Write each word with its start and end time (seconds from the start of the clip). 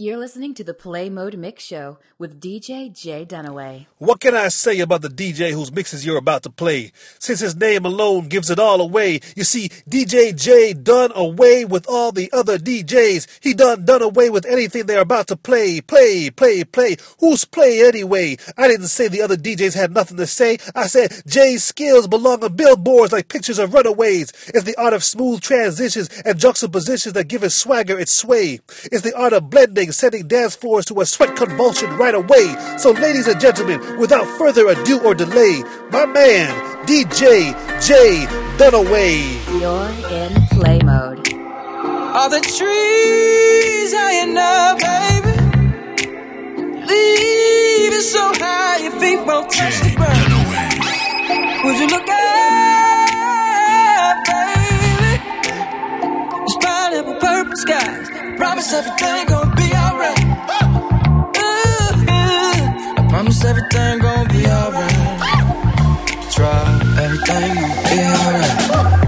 You're 0.00 0.16
listening 0.16 0.54
to 0.54 0.62
the 0.62 0.74
Play 0.74 1.10
Mode 1.10 1.34
Mix 1.34 1.64
Show 1.64 1.98
with 2.18 2.40
DJ 2.40 2.92
Jay 2.96 3.26
Dunaway. 3.26 3.86
What 3.98 4.20
can 4.20 4.32
I 4.32 4.46
say 4.46 4.78
about 4.78 5.02
the 5.02 5.08
DJ 5.08 5.50
whose 5.50 5.72
mixes 5.72 6.06
you're 6.06 6.16
about 6.16 6.44
to 6.44 6.50
play? 6.50 6.92
Since 7.18 7.40
his 7.40 7.56
name 7.56 7.84
alone 7.84 8.28
gives 8.28 8.48
it 8.48 8.60
all 8.60 8.80
away. 8.80 9.18
You 9.34 9.42
see, 9.42 9.70
DJ 9.90 10.36
Jay 10.36 10.72
done 10.72 11.10
away 11.16 11.64
with 11.64 11.84
all 11.88 12.12
the 12.12 12.30
other 12.32 12.58
DJs. 12.60 13.40
He 13.42 13.54
done 13.54 13.84
done 13.84 14.02
away 14.02 14.30
with 14.30 14.46
anything 14.46 14.86
they're 14.86 15.00
about 15.00 15.26
to 15.28 15.36
play, 15.36 15.80
play, 15.80 16.30
play, 16.30 16.62
play. 16.62 16.96
Who's 17.18 17.44
play 17.44 17.84
anyway? 17.84 18.36
I 18.56 18.68
didn't 18.68 18.86
say 18.86 19.08
the 19.08 19.22
other 19.22 19.36
DJs 19.36 19.74
had 19.74 19.92
nothing 19.92 20.18
to 20.18 20.28
say. 20.28 20.58
I 20.76 20.86
said 20.86 21.10
Jay's 21.26 21.64
skills 21.64 22.06
belong 22.06 22.44
on 22.44 22.54
billboards 22.54 23.12
like 23.12 23.26
pictures 23.26 23.58
of 23.58 23.74
runaways. 23.74 24.32
It's 24.54 24.62
the 24.62 24.80
art 24.80 24.92
of 24.92 25.02
smooth 25.02 25.40
transitions 25.40 26.08
and 26.24 26.38
juxtapositions 26.38 27.14
that 27.14 27.26
give 27.26 27.42
his 27.42 27.56
swagger 27.56 27.98
its 27.98 28.12
sway. 28.12 28.60
It's 28.92 29.02
the 29.02 29.16
art 29.16 29.32
of 29.32 29.50
blending 29.50 29.87
dancing, 29.88 29.92
setting 29.92 30.28
dance 30.28 30.54
floors 30.56 30.84
to 30.86 31.00
a 31.00 31.06
sweat 31.06 31.36
convulsion 31.36 31.90
right 31.96 32.14
away. 32.14 32.54
So, 32.78 32.90
ladies 32.92 33.26
and 33.28 33.40
gentlemen, 33.40 33.80
without 33.98 34.26
further 34.38 34.68
ado 34.68 35.00
or 35.04 35.14
delay, 35.14 35.62
my 35.90 36.06
man, 36.06 36.54
DJ 36.86 37.54
J 37.80 38.26
Dunaway. 38.58 39.24
You're 39.60 39.90
in 40.10 40.46
play 40.48 40.80
mode. 40.82 41.32
All 42.14 42.30
the 42.30 42.40
trees 42.40 43.94
high 43.94 44.22
enough, 44.24 44.78
baby. 44.78 45.32
Leave 46.86 47.92
it 47.92 48.02
so 48.02 48.32
high 48.34 48.78
your 48.82 48.92
feet 49.00 49.24
won't 49.26 49.50
touch 49.50 49.80
the 49.80 49.90
ground. 49.96 50.32
Would 51.64 51.78
you 51.78 51.86
look 51.86 52.08
up, 52.08 52.08
baby? 54.26 54.57
purple 57.20 57.56
skies. 57.56 58.08
Promise 58.36 58.72
everything 58.72 59.26
gonna 59.26 59.54
be 59.56 59.72
alright. 59.74 60.18
I 62.98 63.06
promise 63.08 63.44
everything 63.44 63.98
gonna 64.00 64.28
be 64.28 64.46
alright. 64.46 65.20
Try 66.32 66.80
everything 67.02 67.54
gonna 67.54 67.82
be 67.90 67.98
alright. 68.00 69.07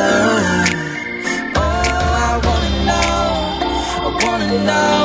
know. 0.00 0.64
Oh, 1.56 2.20
I 2.26 2.40
wanna 2.46 2.72
know. 2.88 3.22
I 4.06 4.10
wanna 4.24 4.64
know. 4.64 4.99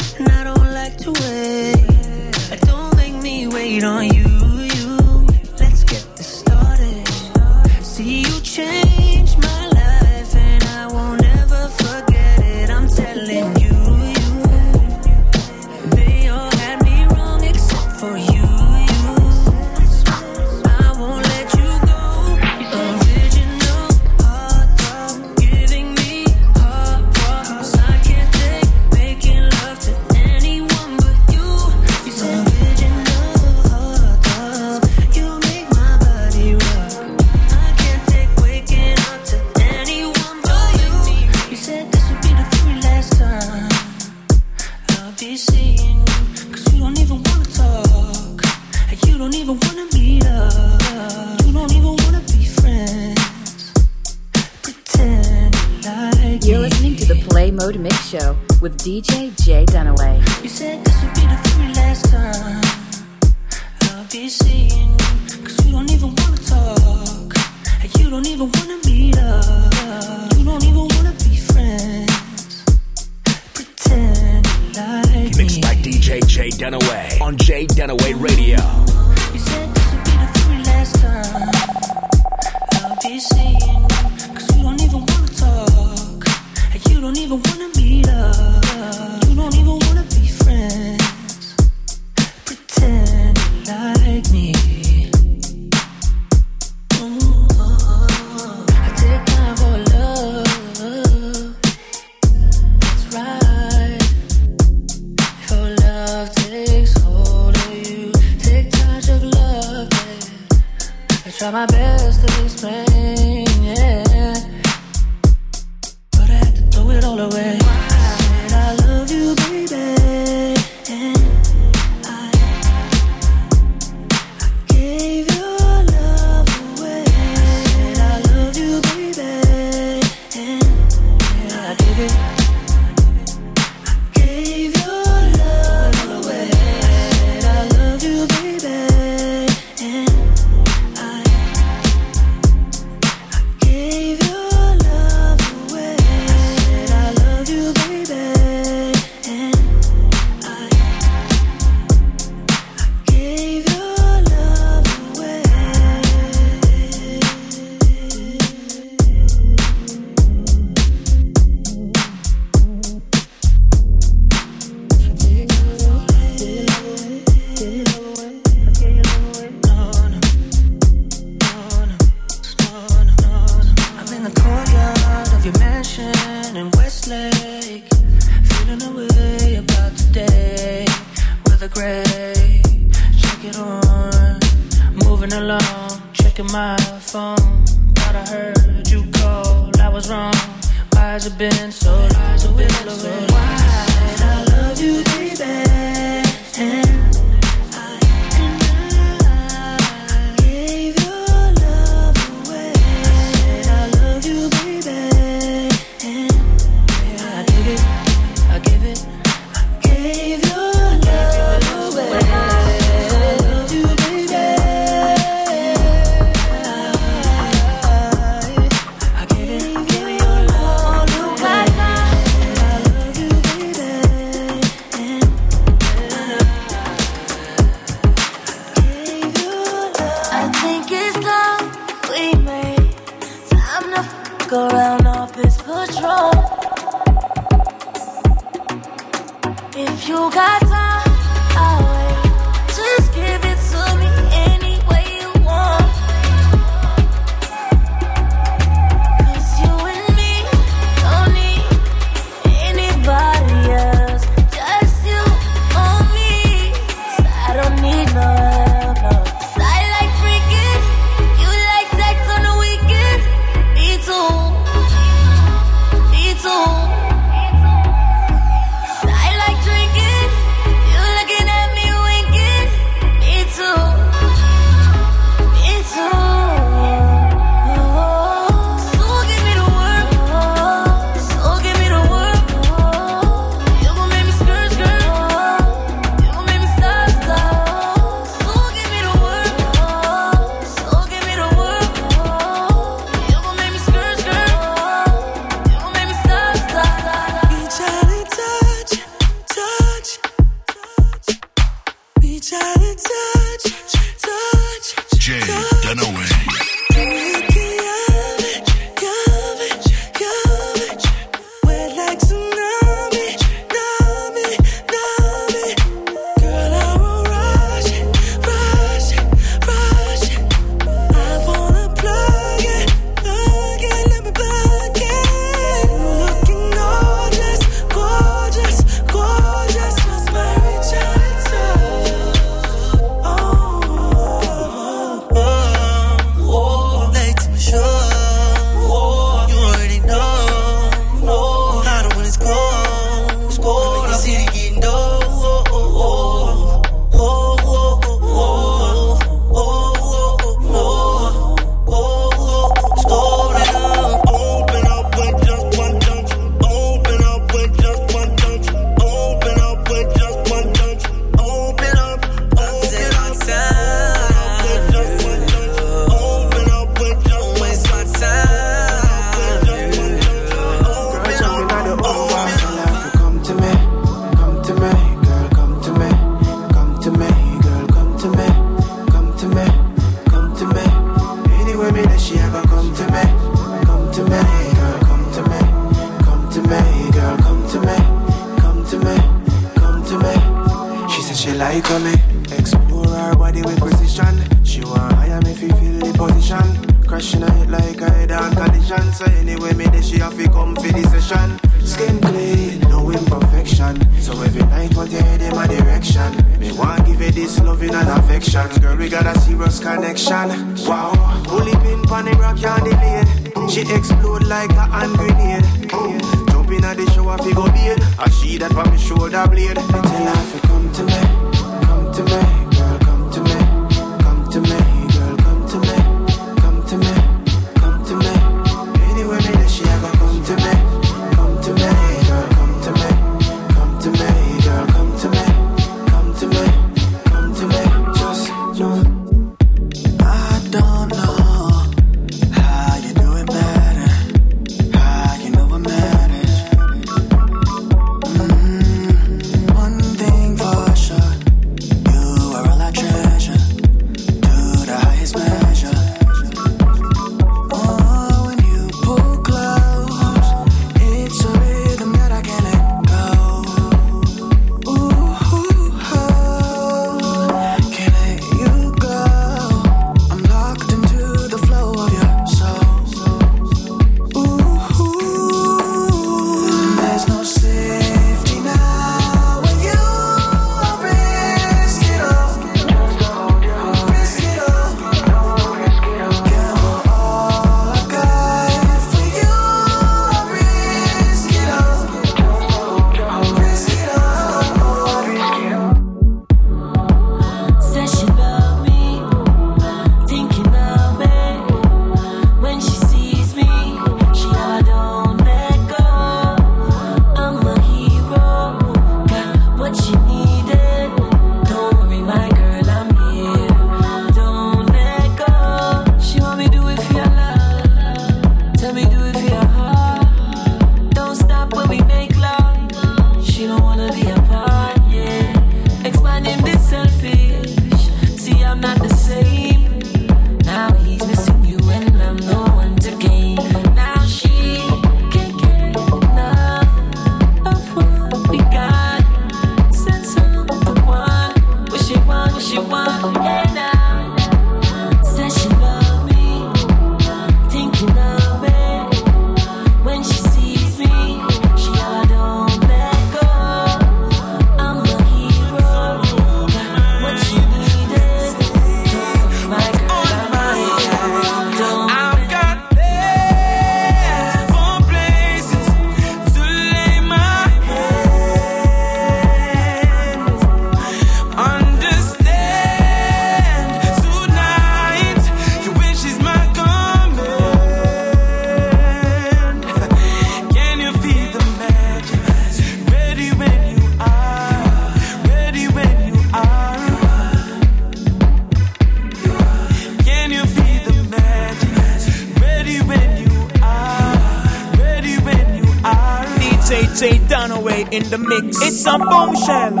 in 598.11 598.23
the 598.29 598.37
mix. 598.37 598.81
It's 598.81 599.05
a 599.05 599.17
bombshell. 599.17 600.00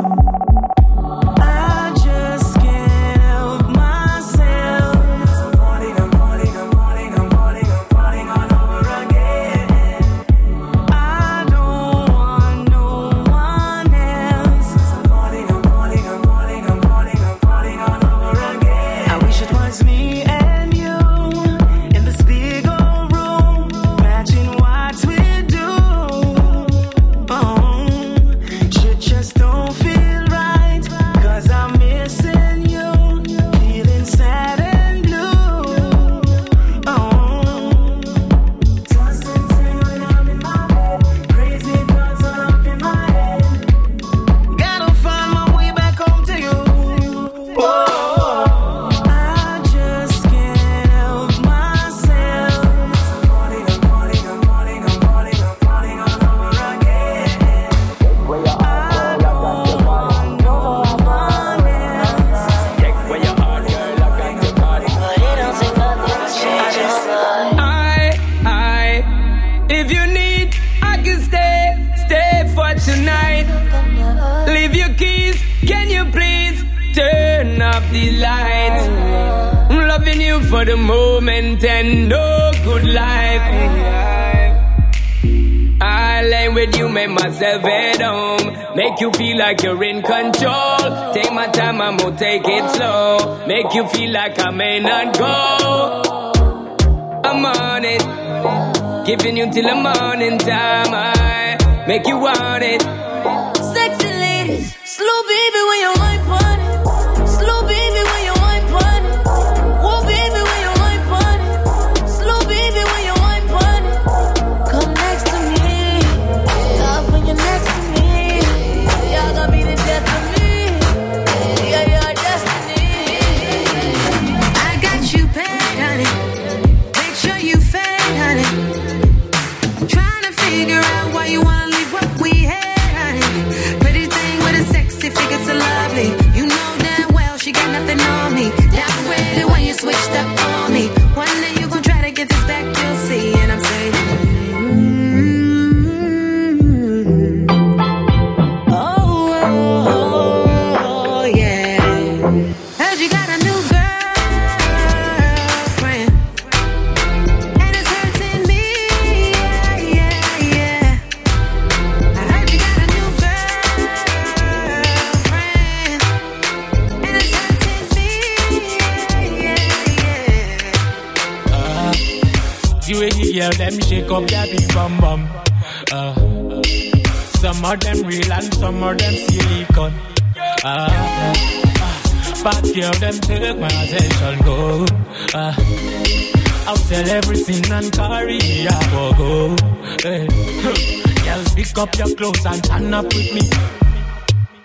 up 191.81 191.97
your 191.97 192.15
clothes 192.15 192.45
and 192.45 192.63
turn 192.63 192.93
up 192.93 193.05
with 193.05 193.33
me. 193.33 193.41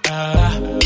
Uh, 0.04 0.78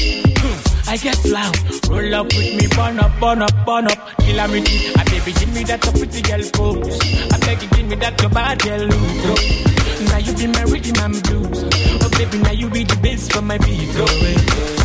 I 0.87 0.97
get 0.97 1.25
loud, 1.25 1.57
roll 1.89 2.15
up 2.15 2.27
with 2.27 2.55
me, 2.55 2.69
burn 2.77 3.01
up, 3.01 3.19
burn 3.19 3.43
up, 3.43 3.67
burn 3.67 3.87
up, 3.87 3.99
kill 4.21 4.49
me. 4.49 4.61
I 4.95 5.05
baby, 5.11 5.33
give 5.33 5.53
me 5.53 5.65
that 5.65 5.81
pretty 5.81 6.23
girl 6.23 6.43
pose. 6.53 7.01
I 7.33 7.39
beg 7.41 7.63
you, 7.63 7.69
give 7.71 7.87
me 7.89 7.97
that 7.97 8.21
your 8.21 8.31
bad 8.31 8.63
girl 8.63 8.79
look. 8.79 9.41
Now 10.09 10.19
you 10.19 10.33
be 10.35 10.47
my 10.47 10.63
rhythm 10.71 11.03
and 11.03 11.23
blues. 11.25 11.65
Oh 12.01 12.11
baby, 12.13 12.39
now 12.39 12.53
you 12.53 12.71
be 12.71 12.85
the 12.85 12.97
bass 13.03 13.29
for 13.29 13.43
my 13.43 13.59
beat. 13.59 13.91
Oh, 13.97 14.80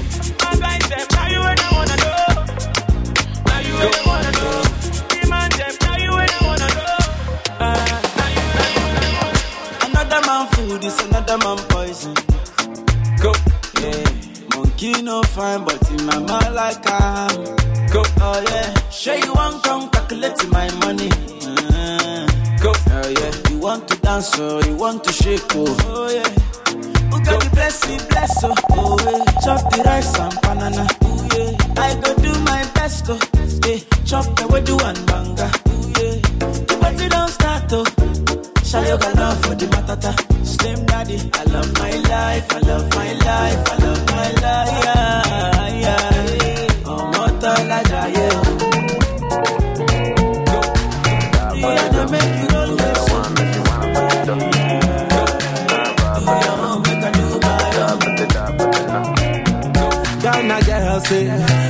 say 61.06 61.26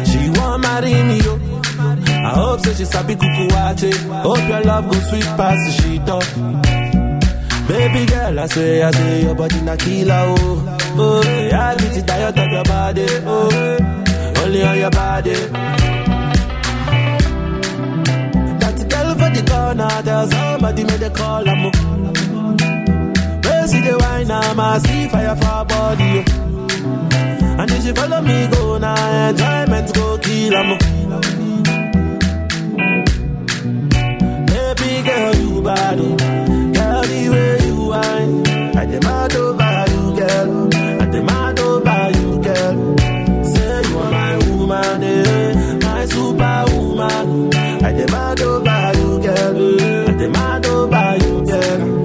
she 0.10 0.30
want 0.40 0.62
marry 0.64 0.94
me, 1.10 1.18
yo. 1.22 1.34
I 2.28 2.30
hope 2.34 2.60
say 2.62 2.74
she 2.74 2.86
sabi 2.86 3.16
kuku 3.16 3.44
wate. 3.54 3.96
Hope 4.24 4.48
your 4.48 4.62
love 4.62 4.86
go 4.90 4.98
sweet 5.10 5.26
past 5.40 5.62
the 5.66 5.72
sheet 5.82 6.10
up. 6.10 6.26
Baby 7.68 8.06
girl, 8.06 8.40
I 8.40 8.46
say, 8.48 8.84
I 8.84 8.92
say 8.92 9.24
your 9.24 9.36
body 9.36 9.62
na 9.62 9.76
killer, 9.76 10.24
oh. 10.38 10.78
Oh, 10.98 11.22
I 11.22 11.76
get 11.76 11.98
it 11.98 12.08
tired 12.08 12.38
of 12.38 12.48
your 12.52 12.64
body, 12.64 13.06
oh. 13.26 13.78
Only 14.44 14.64
on 14.64 14.78
your 14.78 14.92
body. 14.92 15.34
That 18.62 18.78
girl 18.92 19.10
for 19.20 19.30
the 19.36 19.44
corner, 19.50 20.02
there's 20.04 20.30
somebody 20.32 20.84
made 20.84 21.04
a 21.04 21.10
call, 21.10 21.48
I'm. 21.50 21.64
Where 23.44 23.68
see 23.68 23.82
the 23.82 23.98
wine, 24.00 24.30
I'm 24.32 24.60
a 24.60 24.80
see 24.80 25.08
fire 25.10 25.36
for 25.36 25.66
body. 25.66 26.20
oh. 26.20 26.25
And 27.68 27.74
if 27.74 27.84
she 27.84 27.92
follow 27.94 28.22
me, 28.22 28.48
go 28.52 28.78
now, 28.78 29.30
enjoyment 29.30 29.92
go 29.96 30.20
kill 30.20 30.54
'em. 30.56 30.78
Baby 34.46 35.02
girl, 35.08 35.36
you 35.36 35.62
bad, 35.64 36.00
oh. 36.00 36.16
girl, 36.76 37.02
the 37.10 37.30
way 37.34 37.66
you 37.66 37.78
whine. 37.90 38.78
I 38.78 38.86
demand 38.86 39.34
over 39.36 39.86
you, 39.94 40.04
girl. 40.16 40.70
I 41.02 41.06
demand 41.10 41.60
over 41.60 42.12
you, 42.20 42.30
girl. 42.44 42.98
Say 43.52 43.82
you 43.90 43.98
are 43.98 44.12
my 44.12 44.38
woman, 44.48 45.04
eh? 45.04 45.80
my 45.82 46.06
superwoman. 46.06 47.52
I 47.84 47.92
demand 47.94 48.42
over 48.42 48.92
you, 49.00 49.20
girl. 49.26 50.10
I 50.10 50.14
demand 50.14 50.66
over 50.68 51.18
you, 51.24 51.46
girl. 51.50 52.04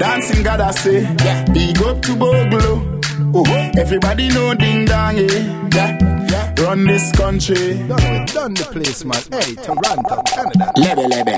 Dancing 0.00 0.42
God 0.42 0.60
I 0.60 0.70
say, 0.72 1.02
yeah. 1.02 1.44
big 1.52 1.80
up 1.82 2.02
to 2.02 2.16
Bogle. 2.16 2.89
Everybody 3.32 4.28
know 4.28 4.54
ding 4.54 4.84
dong, 4.86 5.16
eh? 5.16 5.68
yeah. 5.72 5.96
yeah. 6.28 6.54
Run 6.64 6.84
this 6.84 7.12
country. 7.12 7.78
Done, 7.86 8.26
done 8.26 8.54
the 8.54 8.66
place, 8.72 9.04
man. 9.04 9.22
Hey, 9.30 9.54
Toronto, 9.54 10.22
Canada. 10.26 10.72
Lebe, 10.76 11.06
lebe. 11.06 11.36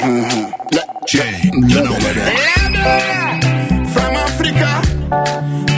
Jay 1.07 1.50
Dunaway. 1.52 2.16
From 3.92 4.14
Africa, 4.16 4.81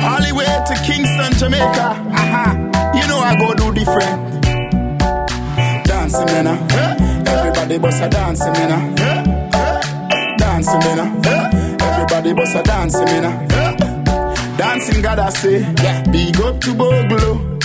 all 0.06 0.22
the 0.22 0.32
way 0.36 0.46
to 0.46 0.74
Kingston, 0.86 1.32
Jamaica. 1.36 1.98
Aha, 2.14 2.92
you 2.94 3.06
know 3.08 3.18
I 3.18 3.34
go 3.36 3.52
do 3.54 3.74
different. 3.74 4.44
Dancing, 5.84 6.26
man. 6.26 6.46
uh. 6.46 7.24
Everybody 7.26 7.78
bust 7.78 8.02
a 8.02 8.08
dancing, 8.08 8.52
man. 8.52 8.70
uh. 8.72 10.36
Dancing, 10.38 10.78
man. 10.78 11.26
uh. 11.26 11.84
Everybody 11.84 12.32
bust 12.34 12.54
a 12.54 12.62
dancing, 12.62 13.04
man. 13.06 13.24
uh. 13.50 13.73
Dancing, 14.74 15.02
God 15.02 15.20
I 15.20 15.30
say, 15.30 15.60
yeah. 15.60 16.02
Big 16.10 16.36
up 16.40 16.60
to 16.62 16.74
Bogle. 16.74 17.60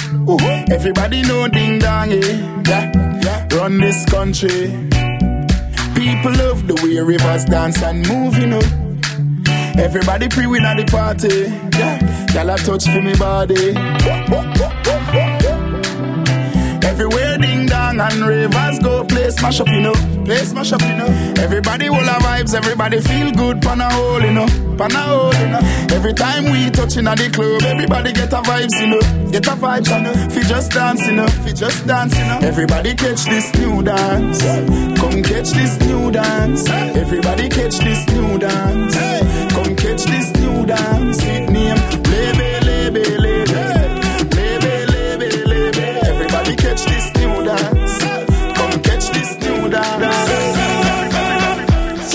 Everybody 0.72 1.24
know 1.24 1.48
ding 1.48 1.80
dong, 1.80 2.12
eh? 2.12 2.62
Yeah, 2.68 3.20
yeah. 3.24 3.48
Run 3.58 3.80
this 3.80 4.06
country. 4.06 4.70
People 5.96 6.34
love 6.34 6.68
the 6.68 6.80
way 6.84 7.00
rivers 7.00 7.46
dance 7.46 7.82
and 7.82 8.08
move, 8.08 8.38
you 8.38 8.46
know. 8.46 8.62
Everybody 9.84 10.30
pre 10.30 10.46
win 10.46 10.64
at 10.66 10.78
the 10.78 10.86
party. 10.86 11.50
Yeah, 11.80 12.46
y'all 12.46 12.56
touch 12.58 12.86
for 12.86 13.02
me 13.02 13.16
body. 13.16 13.74
Everywhere 16.86 17.40
and 17.98 18.22
ravers 18.22 18.80
go 18.80 19.04
play 19.06 19.30
smash 19.32 19.60
up, 19.60 19.68
you 19.70 19.80
know. 19.80 19.94
Play 20.26 20.44
smash 20.44 20.74
up, 20.74 20.82
you 20.82 20.96
know. 20.96 21.08
Everybody 21.40 21.90
will 21.90 21.98
have 21.98 22.22
vibes, 22.22 22.54
everybody 22.54 23.00
feel 23.02 23.32
good, 23.32 23.62
pan 23.62 23.82
a 23.82 23.90
hole, 23.90 24.22
you 24.22 24.32
know. 24.32 24.46
Pan 24.78 24.92
a 24.92 25.02
hole, 25.02 25.34
you 25.34 25.48
know. 25.48 25.60
Every 25.96 26.14
time 26.14 26.52
we 26.52 26.70
touching 26.70 27.08
at 27.08 27.18
the 27.18 27.30
club, 27.30 27.64
everybody 27.64 28.12
get 28.12 28.32
a 28.34 28.42
vibes, 28.42 28.80
you 28.80 28.88
know. 28.88 29.32
Get 29.32 29.48
a 29.48 29.52
vibes, 29.52 29.90
you 29.90 30.04
know. 30.04 30.14
Fi 30.30 30.42
just 30.48 30.72
dance, 30.72 31.08
you 31.08 31.14
know. 31.14 31.28
Fi 31.28 31.52
just 31.54 31.88
dance, 31.88 32.18
you 32.18 32.26
know. 32.26 32.40
Everybody 32.42 32.94
catch 32.96 33.26
this 33.26 33.54
new 33.56 33.82
dance. 33.82 34.42
Come 35.00 35.24
catch 35.24 35.52
this 35.52 35.80
new 35.82 36.12
dance. 36.12 36.70
Everybody 36.70 37.50
catch 37.50 37.80
this 37.80 38.06
new 38.08 38.38
dance. 38.38 38.96
Come 39.54 39.76
catch 39.76 40.04
this 40.04 40.32
new 40.42 40.66
dance. 40.66 41.24
It 41.24 41.50
name 41.50 41.78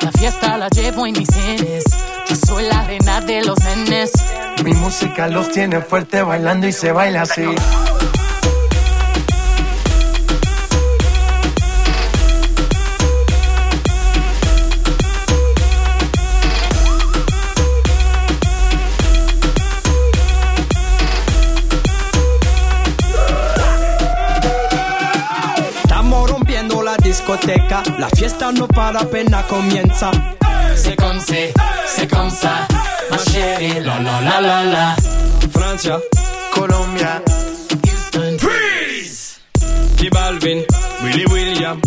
La 0.00 0.12
fiesta 0.12 0.56
la 0.56 0.68
llevo 0.68 1.06
en 1.06 1.18
mis 1.18 1.28
genes. 1.28 1.84
Yo 2.28 2.36
soy 2.36 2.64
la 2.64 2.82
reina 2.84 3.20
de 3.20 3.44
los 3.44 3.58
nenes. 3.60 4.12
Mi 4.64 4.72
música 4.72 5.28
los 5.28 5.50
tiene 5.50 5.80
fuerte 5.80 6.22
bailando 6.22 6.66
y 6.68 6.72
se 6.72 6.92
baila 6.92 7.22
así. 7.22 7.42
Discoteca, 27.28 27.82
la 27.98 28.08
fiesta 28.08 28.50
no 28.52 28.66
para 28.66 29.00
apenas 29.00 29.44
comienza. 29.44 30.10
C'est 30.74 30.96
comme 30.96 31.20
c'est, 31.20 31.52
c'est 31.86 32.08
comme 32.08 32.30
ça. 32.30 32.66
Ma 33.10 33.18
chérie, 33.18 33.80
la 33.80 33.98
la 34.00 34.20
la 34.22 34.40
la 34.40 34.64
la. 34.64 34.96
Francia, 35.52 35.98
Colombia, 36.54 37.22
Houston, 37.84 38.38
Freeze. 38.38 39.40
J 39.98 40.08
Balvin, 40.10 40.64
Willy 41.02 41.24
William, 41.26 41.80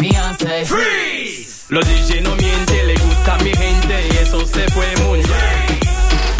Beyoncé, 0.00 0.64
Freeze. 0.66 1.66
Los 1.70 1.84
DJ 1.86 2.22
no 2.22 2.34
mienten, 2.34 2.86
le 2.88 2.94
gusta 2.94 3.34
a 3.34 3.38
mi 3.44 3.50
gente 3.52 4.08
y 4.12 4.16
eso 4.16 4.40
se 4.46 4.66
fue 4.72 4.96
muy 5.04 5.18
bien. 5.18 5.78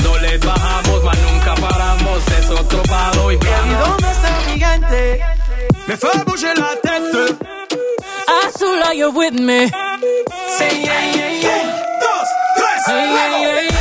No 0.02 0.18
les 0.18 0.40
bajamos, 0.40 1.04
mas 1.04 1.18
nunca 1.30 1.54
paramos, 1.54 2.22
es 2.40 2.50
otro 2.50 2.82
palo 2.84 3.30
y 3.30 3.34
¿Y 3.34 3.38
vamos. 3.38 3.88
dónde 3.88 4.10
está 4.10 4.30
mi 4.50 4.58
gente? 4.60 5.20
Me 5.86 5.96
fait 5.96 6.24
bouger 6.26 6.58
la 6.58 6.87
tête. 8.88 8.96
You're 8.96 9.12
with 9.12 9.34
me. 9.34 9.68
Say 9.68 10.82
yeah, 10.84 11.14
yeah, 11.14 11.42
yeah. 11.42 12.00
Dos, 12.00 12.28
tres, 12.56 12.86
Hey, 12.86 13.04
yeah, 13.14 13.40
yeah, 13.40 13.60
yeah. 13.60 13.78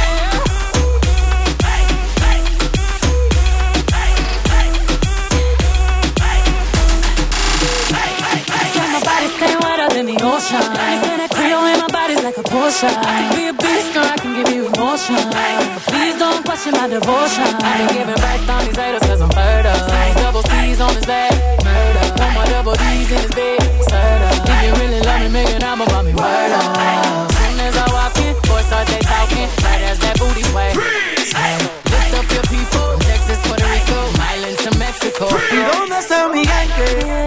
Yeah, 8.75 8.87
my 8.93 9.01
body 9.03 9.27
stay 9.37 9.55
wetter 9.55 9.89
than 9.95 10.05
the 10.05 10.17
ocean. 10.23 10.61
And 10.61 11.19
that 11.21 11.29
Creole 11.31 11.65
in 11.65 11.79
my 11.79 11.87
body's 11.87 12.23
like 12.23 12.37
a 12.37 12.43
Porsche. 12.43 12.89
Be 13.35 13.47
a 13.47 13.53
beast, 13.53 13.93
girl, 13.93 14.05
I 14.05 14.17
can 14.17 14.33
give 14.35 14.53
you 14.53 14.67
emotion. 14.67 15.15
Please 15.87 16.15
don't 16.19 16.43
question 16.45 16.73
my 16.73 16.87
devotion. 16.87 17.47
I 17.63 17.81
ain't 17.81 17.91
giving 17.93 18.15
back 18.15 18.49
on 18.49 18.65
these 18.65 18.77
haters 18.77 19.01
cause 19.01 19.21
I'm 19.21 19.29
murder. 19.29 19.73
Double 20.21 20.43
C's 20.43 20.81
on 20.81 20.93
his 20.95 21.05
back, 21.05 21.31
murder. 21.63 22.03
Want 22.19 22.33
my 22.35 22.45
double 22.49 22.73
D's 22.75 23.11
in 23.11 23.21
his 23.21 23.31
bed, 23.31 23.59
stirred 23.59 23.67
up. 23.67 23.73
If 23.73 23.76
you 24.67 24.73
really 24.81 24.99
love 25.01 25.21
me, 25.21 25.29
make 25.29 25.49
an 25.49 25.63
album 25.63 25.87
about 25.87 26.03
me, 26.03 26.11
word 26.11 26.51
up. 26.51 27.31
Soon 27.31 27.59
as 27.59 27.75
I 27.77 27.87
walk 27.95 28.17
in, 28.19 28.33
boys 28.47 28.65
start 28.67 28.87
they 28.87 28.99
talking. 28.99 29.47
Right 29.63 29.83
as 29.87 29.99
that 29.99 30.19
booty 30.19 30.43
sway. 30.51 30.75
Lift 30.75 32.13
up 32.19 32.27
your 32.35 32.43
people, 32.51 32.87
Texas, 33.07 33.39
Puerto 33.47 33.63
Rico, 33.63 33.99
islands 34.33 34.61
to 34.65 34.71
Mexico. 34.77 35.27
¿Y 35.51 35.59
dónde 35.71 35.99
está 35.99 36.27
mi 36.27 36.43
gente? 36.45 37.05
Me 37.05 37.26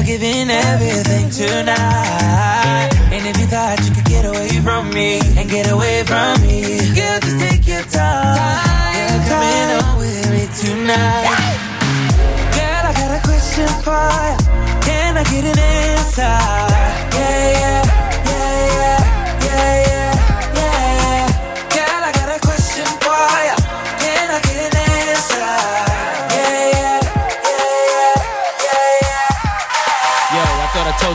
Giving 0.09 0.49
everything 0.49 1.29
tonight. 1.29 2.89
And 3.13 3.27
if 3.27 3.37
you 3.37 3.45
thought 3.45 3.77
you 3.85 3.93
could 3.93 4.05
get 4.05 4.25
away 4.25 4.49
from 4.65 4.89
me 4.89 5.19
and 5.37 5.47
get 5.47 5.69
away 5.69 6.03
from 6.03 6.41
me, 6.41 6.79
girl, 6.97 7.19
just 7.21 7.37
take 7.37 7.67
your 7.67 7.83
time. 7.83 8.89
You're 8.97 9.21
coming 9.29 9.69
home 9.77 9.99
with 10.01 10.31
me 10.33 10.49
tonight. 10.65 11.29
Girl, 12.57 12.83
I 12.89 12.93
got 12.97 13.11
a 13.19 13.21
question 13.21 13.69
for 13.85 14.09
you. 14.25 14.81
Can 14.81 15.15
I 15.15 15.23
get 15.29 15.45
an 15.45 15.59
answer? 15.59 16.37
Yeah, 17.13 17.53
yeah, 17.61 17.88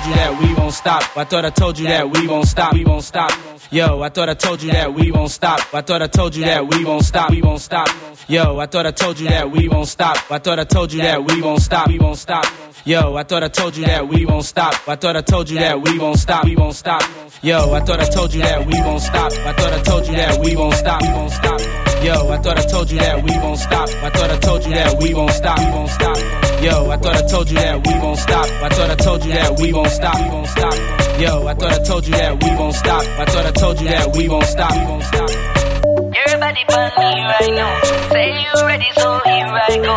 told 0.04 0.16
you 0.16 0.22
that 0.22 0.40
we 0.40 0.54
won't 0.54 0.74
stop. 0.74 1.16
I 1.16 1.24
thought 1.24 1.44
I 1.44 1.50
told 1.50 1.78
you 1.78 1.86
that 1.86 2.10
we 2.10 2.28
won't 2.28 2.46
stop. 2.46 2.74
We 2.74 2.84
won't 2.84 3.04
stop. 3.04 3.30
Yo, 3.70 4.02
I 4.02 4.08
thought 4.10 4.28
I 4.28 4.34
told 4.34 4.62
you 4.62 4.70
that 4.72 4.92
we 4.94 5.10
won't 5.10 5.30
stop. 5.30 5.74
I 5.74 5.80
thought 5.80 6.02
I 6.02 6.06
told 6.06 6.36
you 6.36 6.44
that 6.44 6.68
we 6.68 6.84
won't 6.84 7.04
stop. 7.04 7.30
We 7.30 7.40
won't 7.40 7.60
stop. 7.60 7.88
Yo, 8.28 8.58
I 8.58 8.66
thought 8.66 8.86
I 8.86 8.90
told 8.90 9.18
you 9.18 9.28
that 9.28 9.50
we 9.50 9.68
won't 9.68 9.88
stop. 9.88 10.30
I 10.30 10.38
thought 10.38 10.58
I 10.58 10.64
told 10.64 10.92
you 10.92 11.00
that 11.00 11.24
we 11.24 11.40
won't 11.40 11.62
stop. 11.62 11.88
We 11.88 11.98
won't 11.98 12.18
stop. 12.18 12.44
Yo, 12.84 13.16
I 13.16 13.22
thought 13.22 13.42
I 13.42 13.48
told 13.48 13.76
you 13.76 13.86
that 13.86 14.06
we 14.06 14.26
won't 14.26 14.44
stop. 14.44 14.74
I 14.86 14.96
thought 14.96 15.16
I 15.16 15.22
told 15.22 15.48
you 15.48 15.58
that 15.58 15.80
we 15.80 15.98
won't 15.98 16.18
stop. 16.18 16.44
We 16.44 16.54
won't 16.54 16.74
stop. 16.74 17.02
Yo, 17.42 17.72
I 17.72 17.80
thought 17.80 18.00
I 18.00 18.04
told 18.04 18.34
you 18.34 18.42
that 18.42 18.66
we 18.66 18.80
won't 18.82 19.00
stop. 19.00 19.32
I 19.32 19.52
thought 19.54 19.72
I 19.72 19.82
told 19.82 20.06
you 20.06 20.16
that 20.16 20.38
we 20.38 20.56
won't 20.56 20.74
stop. 20.74 21.00
We 21.00 21.08
won't 21.08 21.32
stop. 21.32 21.60
Yo, 22.04 22.28
I 22.30 22.38
thought 22.42 22.58
I 22.58 22.66
told 22.66 22.90
you 22.90 22.98
that 22.98 23.22
we 23.22 23.30
won't 23.38 23.58
stop. 23.58 23.88
I 23.88 24.10
thought 24.10 24.30
I 24.30 24.38
told 24.38 24.64
you 24.66 24.74
that 24.74 25.00
we 25.00 25.14
won't 25.14 25.32
stop. 25.32 25.58
We 25.58 25.64
won't 25.64 25.90
stop. 25.90 26.43
Yo, 26.62 26.90
I 26.90 26.96
thought 26.96 27.16
I 27.16 27.26
told 27.26 27.50
you 27.50 27.56
that 27.56 27.86
we 27.86 27.92
won't 28.00 28.18
stop. 28.18 28.46
I 28.46 28.68
thought 28.70 28.90
I 28.90 28.94
told 28.96 29.24
you 29.24 29.32
that 29.32 29.58
we 29.60 29.72
won't 29.72 29.90
stop. 29.90 30.16
We 30.20 30.28
won't 30.30 30.48
stop. 30.48 30.74
Yo, 31.20 31.46
I 31.46 31.54
thought 31.54 31.72
I 31.72 31.82
told 31.84 32.06
you 32.06 32.12
that 32.12 32.42
we 32.42 32.50
won't 32.56 32.74
stop. 32.74 33.02
I 33.02 33.24
thought 33.26 33.46
I 33.46 33.50
told 33.52 33.80
you 33.80 33.88
that 33.88 34.16
we 34.16 34.28
won't 34.28 34.44
stop. 34.46 34.72
We 34.72 34.84
won't 34.84 35.02
stop. 35.04 35.30
Everybody 36.24 36.64
but 36.68 36.96
me 36.96 37.22
right 37.22 37.52
now. 37.52 37.80
Say 38.10 38.32
you 38.42 38.66
ready, 38.66 38.90
so 38.96 39.20
here 39.24 39.46
I 39.46 39.76
go. 39.76 39.96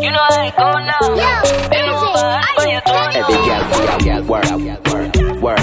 You 0.00 0.10
know 0.10 0.24
I 0.24 0.52
go 0.56 0.72
now. 0.72 1.04
You 1.76 1.82
know 1.86 2.12
bad 2.14 2.44
for 2.56 2.68
your 2.68 2.80
tone. 2.88 3.12
Every 3.12 3.38
girl 3.46 3.62
for 3.68 3.82
your 3.84 3.98
girl 4.08 4.22
work, 4.28 4.48
work, 4.56 5.12
work, 5.42 5.62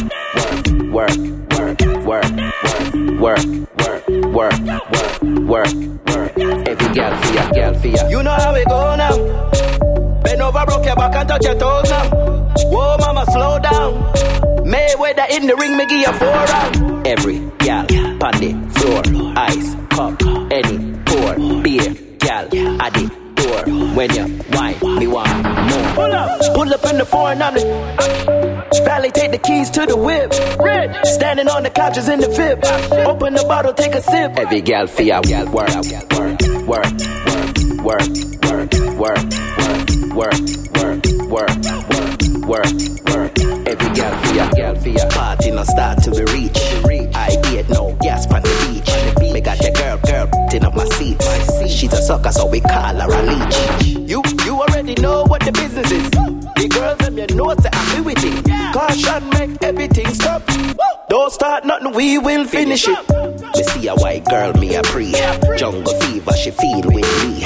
work, 0.94 1.14
work, 1.56 1.80
work, 2.06 2.30
work, 3.20 3.44
work, 3.82 4.04
work, 4.36 4.56
work, 5.50 5.72
work. 6.14 6.32
Every 6.68 6.90
girl 6.94 7.14
for 7.22 7.34
your 7.34 7.50
girl 7.52 7.74
for 7.80 7.88
your. 7.88 8.10
You 8.10 8.24
know 8.24 8.32
how 8.32 8.54
we 8.54 8.64
go 8.66 8.96
now. 8.96 9.16
Bend 10.26 10.42
over, 10.42 10.66
broke 10.66 10.86
your 10.86 10.96
back 10.96 11.16
and 11.16 11.30
touch 11.30 11.46
your 11.46 11.56
toes 11.56 11.90
now. 11.90 12.10
Whoa, 12.72 12.98
mama, 13.00 13.26
slow 13.32 13.60
down. 13.60 13.94
Mayweather 14.66 15.30
in 15.30 15.48
the 15.48 15.56
ring, 15.56 15.78
me 15.78 15.86
give 15.86 16.00
you 16.00 16.14
four 16.14 16.28
round. 16.28 17.08
Every 17.08 17.40
gal, 17.60 17.86
on 18.26 18.34
the 18.42 18.52
floor, 18.76 19.04
ice, 19.38 19.76
cup, 19.94 20.22
any 20.52 20.78
pour, 21.06 21.62
beer, 21.62 21.94
gal, 22.20 22.46
at 22.82 22.94
the 22.94 23.06
door. 23.36 23.96
When 23.96 24.14
you 24.16 24.44
wine, 24.52 25.00
me 25.00 25.08
want 25.08 25.44
more. 25.44 25.94
Pull 25.94 26.14
up, 26.14 26.42
pull 26.56 26.74
up 26.74 26.86
in 26.92 26.98
the 26.98 27.06
foreign, 27.06 27.42
I'm 27.42 27.54
the 27.54 28.66
Valley, 28.86 29.10
take 29.12 29.32
the 29.32 29.38
keys 29.38 29.70
to 29.72 29.86
the 29.86 29.96
whip. 29.98 30.32
Rich. 30.60 31.06
Standing 31.06 31.48
on 31.48 31.64
the 31.64 31.70
couches 31.70 32.08
in 32.10 32.20
the 32.20 32.28
VIP. 32.30 32.64
Open 33.08 33.34
the 33.34 33.44
bottle, 33.44 33.74
take 33.74 33.94
a 33.94 34.02
sip. 34.02 34.38
Every 34.38 34.62
gal 34.62 34.88
for 34.88 35.02
your 35.02 35.22
gal 35.22 35.46
work, 35.52 35.70
work, 35.70 36.42
work, 36.68 36.92
work, 37.84 38.08
work, 38.44 38.74
work, 38.98 39.45
work, 40.15 40.32
work, 40.80 41.04
work, 41.28 41.51
work, 41.91 42.21
work, 42.47 42.71
work. 43.12 43.39
Every 43.67 43.89
gal 43.93 44.23
for 44.23 44.34
your 44.34 44.49
gal 44.51 44.75
for 44.75 44.89
your 44.89 45.10
party 45.10 45.51
no 45.51 45.63
start 45.63 46.01
till 46.04 46.13
we 46.13 46.23
reach. 46.32 46.58
I 47.13 47.36
get 47.51 47.69
no 47.69 47.95
gas 48.01 48.25
on 48.32 48.41
the 48.41 48.54
beach. 48.63 49.34
Me 49.34 49.41
got 49.41 49.62
your 49.62 49.73
girl, 49.73 49.97
girl, 50.06 50.47
tin 50.49 50.63
up 50.63 50.73
my 50.73 50.86
seat. 50.86 51.21
She's 51.69 51.91
a 51.91 52.01
sucker, 52.01 52.32
so 52.32 52.47
we 52.47 52.62
call 52.62 52.95
her 52.95 53.10
a 53.12 53.21
leech. 53.23 53.97
You, 54.10 54.23
you 54.45 54.62
already 54.62 54.95
know 54.95 55.23
what 55.25 55.43
the 55.43 55.51
business 55.51 55.91
is. 55.91 56.10
The 56.10 56.69
girls 56.69 56.97
them 56.99 57.17
you 57.17 57.28
know 57.36 57.54
say 57.56 57.69
happy 57.73 58.01
with 58.01 58.23
it. 58.23 58.73
Caution 58.73 59.30
make 59.32 59.62
everything 59.62 60.13
stop. 60.13 60.43
Don't 61.15 61.32
start 61.32 61.63
nothing, 61.63 61.93
we 61.93 62.17
will 62.17 62.43
finish 62.45 62.89
it. 62.89 63.10
Me 63.56 63.63
see 63.63 63.88
a 63.88 63.95
white 63.95 64.25
girl, 64.25 64.51
me 64.56 64.75
a 64.75 64.82
pre. 64.82 65.13
Jungle 65.56 65.93
fever, 66.01 66.34
she 66.34 66.51
feel 66.51 66.82
with 66.82 67.23
me. 67.23 67.45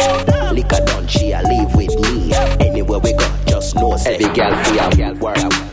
Liquor 0.51 0.83
done, 0.87 1.05
she 1.05 1.33
a 1.33 1.43
live 1.43 1.75
with 1.75 1.93
me. 2.01 2.33
Anywhere 2.65 2.97
we 2.97 3.13
go, 3.13 3.31
just 3.45 3.75
know 3.75 3.93
every 3.93 4.25
for 4.25 5.37
your 5.37 5.68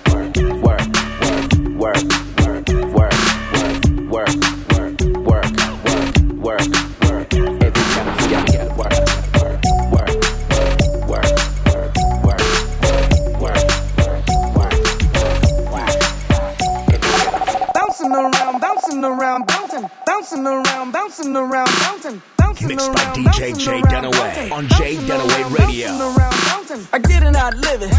bouncing 21.17 21.37
around, 21.37 21.71
bouncing, 21.81 22.23
bouncing 22.37 22.69
Mixed 22.69 22.93
by 22.93 23.01
DJ 23.15 23.25
bouncing 23.25 23.55
J 23.57 23.81
Dunaway 23.81 24.53
on 24.53 24.69
bouncing 24.69 24.79
J 24.79 24.97
Dunaway 24.97 25.59
Radio. 25.59 25.89
around, 25.89 26.35
bouncing. 26.45 26.87
I 26.93 26.99
get 26.99 27.23
it 27.23 27.35
how 27.35 27.47
I 27.47 27.51
live 27.51 27.83
it. 27.83 27.93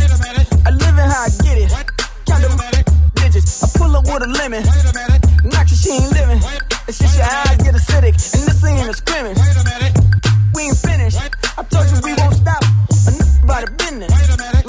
I 0.65 0.71
live 0.71 0.97
it 0.97 1.08
how 1.10 1.25
I 1.25 1.30
get 1.41 1.58
it. 1.58 1.71
Count 2.27 2.43
them 2.43 2.58
digits. 3.15 3.63
I 3.63 3.77
pull 3.77 3.95
up 3.95 4.03
with 4.06 4.21
a 4.23 4.27
lemon. 4.27 4.63
Knock 5.45 5.69
your 5.69 5.77
she 5.77 5.91
ain't 5.93 6.12
living. 6.13 6.41
It's 6.88 6.99
just 6.99 7.17
your 7.17 7.25
eyes 7.25 7.58
get 7.58 7.73
acidic, 7.73 8.13
and 8.36 8.43
this 8.45 8.63
ain't 8.63 8.89
a 8.89 8.93
scrimmage. 8.93 9.38
We 10.53 10.63
ain't 10.63 10.77
finished. 10.77 11.17
I 11.58 11.63
told 11.63 11.88
you 11.89 11.97
we 12.03 12.13
won't 12.13 12.36
stop. 12.36 12.62
Enough 13.08 13.43
about 13.43 13.65
the 13.65 13.71
business. 13.77 14.13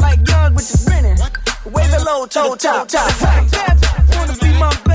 Like 0.01 0.27
yours, 0.27 0.53
which 0.53 0.71
is 0.73 0.85
grinning. 0.87 1.19
Wave 1.67 1.91
the 1.91 2.03
low 2.05 2.25
toe 2.27 2.55
top. 2.57 2.89
top. 2.89 3.11
Hey, 3.13 4.17
wanna 4.17 4.37
be 4.41 4.53
my 4.59 4.88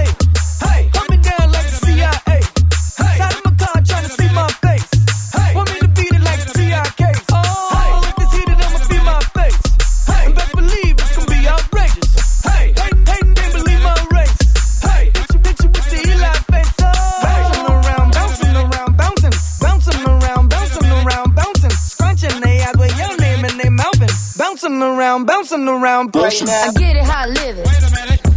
bouncing 24.63 24.81
around, 24.81 25.25
bouncing 25.25 25.67
around. 25.67 26.15
Right 26.15 26.41
now. 26.45 26.63
I 26.63 26.71
get 26.71 26.95
it 26.95 27.03
how 27.03 27.23
I 27.23 27.27
live 27.27 27.57
it. 27.57 27.67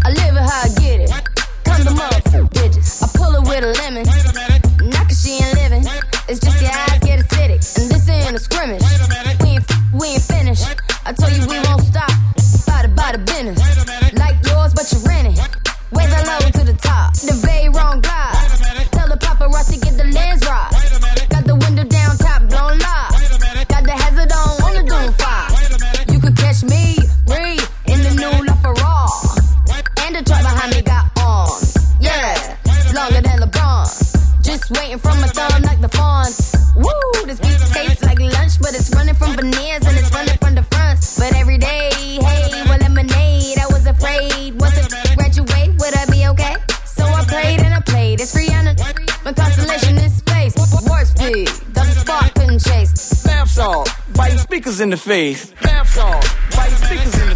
I 0.04 0.10
live 0.10 0.34
it 0.34 0.42
how 0.42 0.62
I 0.62 0.68
get 0.80 1.00
it. 1.00 1.10
Come 1.62 1.84
to 1.84 1.90
motherfucker 1.90 2.48
bitches. 2.50 3.02
I 3.02 3.06
pull 3.16 3.32
it 3.36 3.46
with 3.46 3.62
a 3.62 3.70
lemon. 3.82 4.06
Not 4.90 5.06
cause 5.06 5.22
she 5.22 5.38
ain't 5.38 5.54
living. 5.54 5.84
It's 6.28 6.40
just 6.40 6.60
your 6.60 6.72
eyes 6.72 6.98
get 6.98 7.20
acidic. 7.20 7.62
And 7.78 7.90
this 7.90 8.08
ain't 8.08 8.34
a 8.34 8.40
scrimmage. 8.40 8.82
We 9.40 9.50
ain't, 9.50 9.64
we 9.94 10.06
ain't 10.08 10.22
finished. 10.22 10.66
I 11.04 11.12
told 11.12 11.30
you 11.30 11.46
we 11.46 11.60
won't 11.62 11.82
stop. 11.82 12.10
By 12.66 12.82
the, 12.82 12.88
by 12.88 13.12
the 13.12 13.22
business. 13.22 13.62
Like 14.18 14.42
yours, 14.46 14.74
but 14.74 14.90
you're 14.90 15.06
renting. 15.06 15.38
Wave 15.92 16.10
it 16.10 16.26
low 16.26 16.42
to 16.58 16.64
the 16.66 16.76
top. 16.82 17.14
The 17.14 17.38
got 30.86 31.04
arms. 31.20 31.76
Yeah, 32.00 32.56
longer 32.94 33.20
than 33.20 33.40
LeBron. 33.40 33.84
Just 34.42 34.70
waiting 34.70 34.98
from 34.98 35.20
my 35.20 35.28
thumb 35.28 35.62
like 35.62 35.80
the 35.80 35.88
fawns. 35.88 36.54
Woo, 36.76 37.26
this 37.26 37.40
beat 37.40 37.58
tastes 37.74 38.02
like 38.04 38.20
lunch, 38.20 38.54
but 38.60 38.72
it's 38.74 38.94
running 38.94 39.14
from 39.14 39.34
veneers 39.36 39.84
and 39.86 39.96
it's 39.98 40.12
running 40.12 40.38
from 40.38 40.54
the 40.54 40.62
front. 40.62 40.98
But 41.18 41.34
every 41.34 41.58
day, 41.58 41.90
hey, 41.92 42.62
well, 42.68 42.78
lemonade. 42.78 43.58
I 43.58 43.66
was 43.68 43.86
afraid. 43.86 44.60
Once 44.60 44.76
I 44.78 45.14
graduate, 45.16 45.70
would 45.80 45.94
I 45.96 46.06
be 46.06 46.26
okay? 46.32 46.56
So 46.84 47.04
I 47.04 47.24
played 47.24 47.60
and 47.60 47.74
I 47.74 47.80
played. 47.80 48.20
It's 48.20 48.34
Rihanna. 48.34 48.72
My 49.24 49.32
constellation 49.32 49.98
in 49.98 50.10
space. 50.10 50.54
Warp 50.56 51.06
speed. 51.06 51.50
Double 51.72 51.90
spark 51.90 52.34
couldn't 52.34 52.62
chase. 52.62 53.24
Bath 53.24 53.50
salt, 53.50 53.90
biting 54.14 54.38
speakers 54.38 54.80
in 54.80 54.90
the 54.90 54.96
face. 54.96 55.52
Bath 55.62 55.88
salt, 55.90 56.24
biting 56.56 56.76
speakers 56.76 57.14
in 57.20 57.28
the 57.30 57.35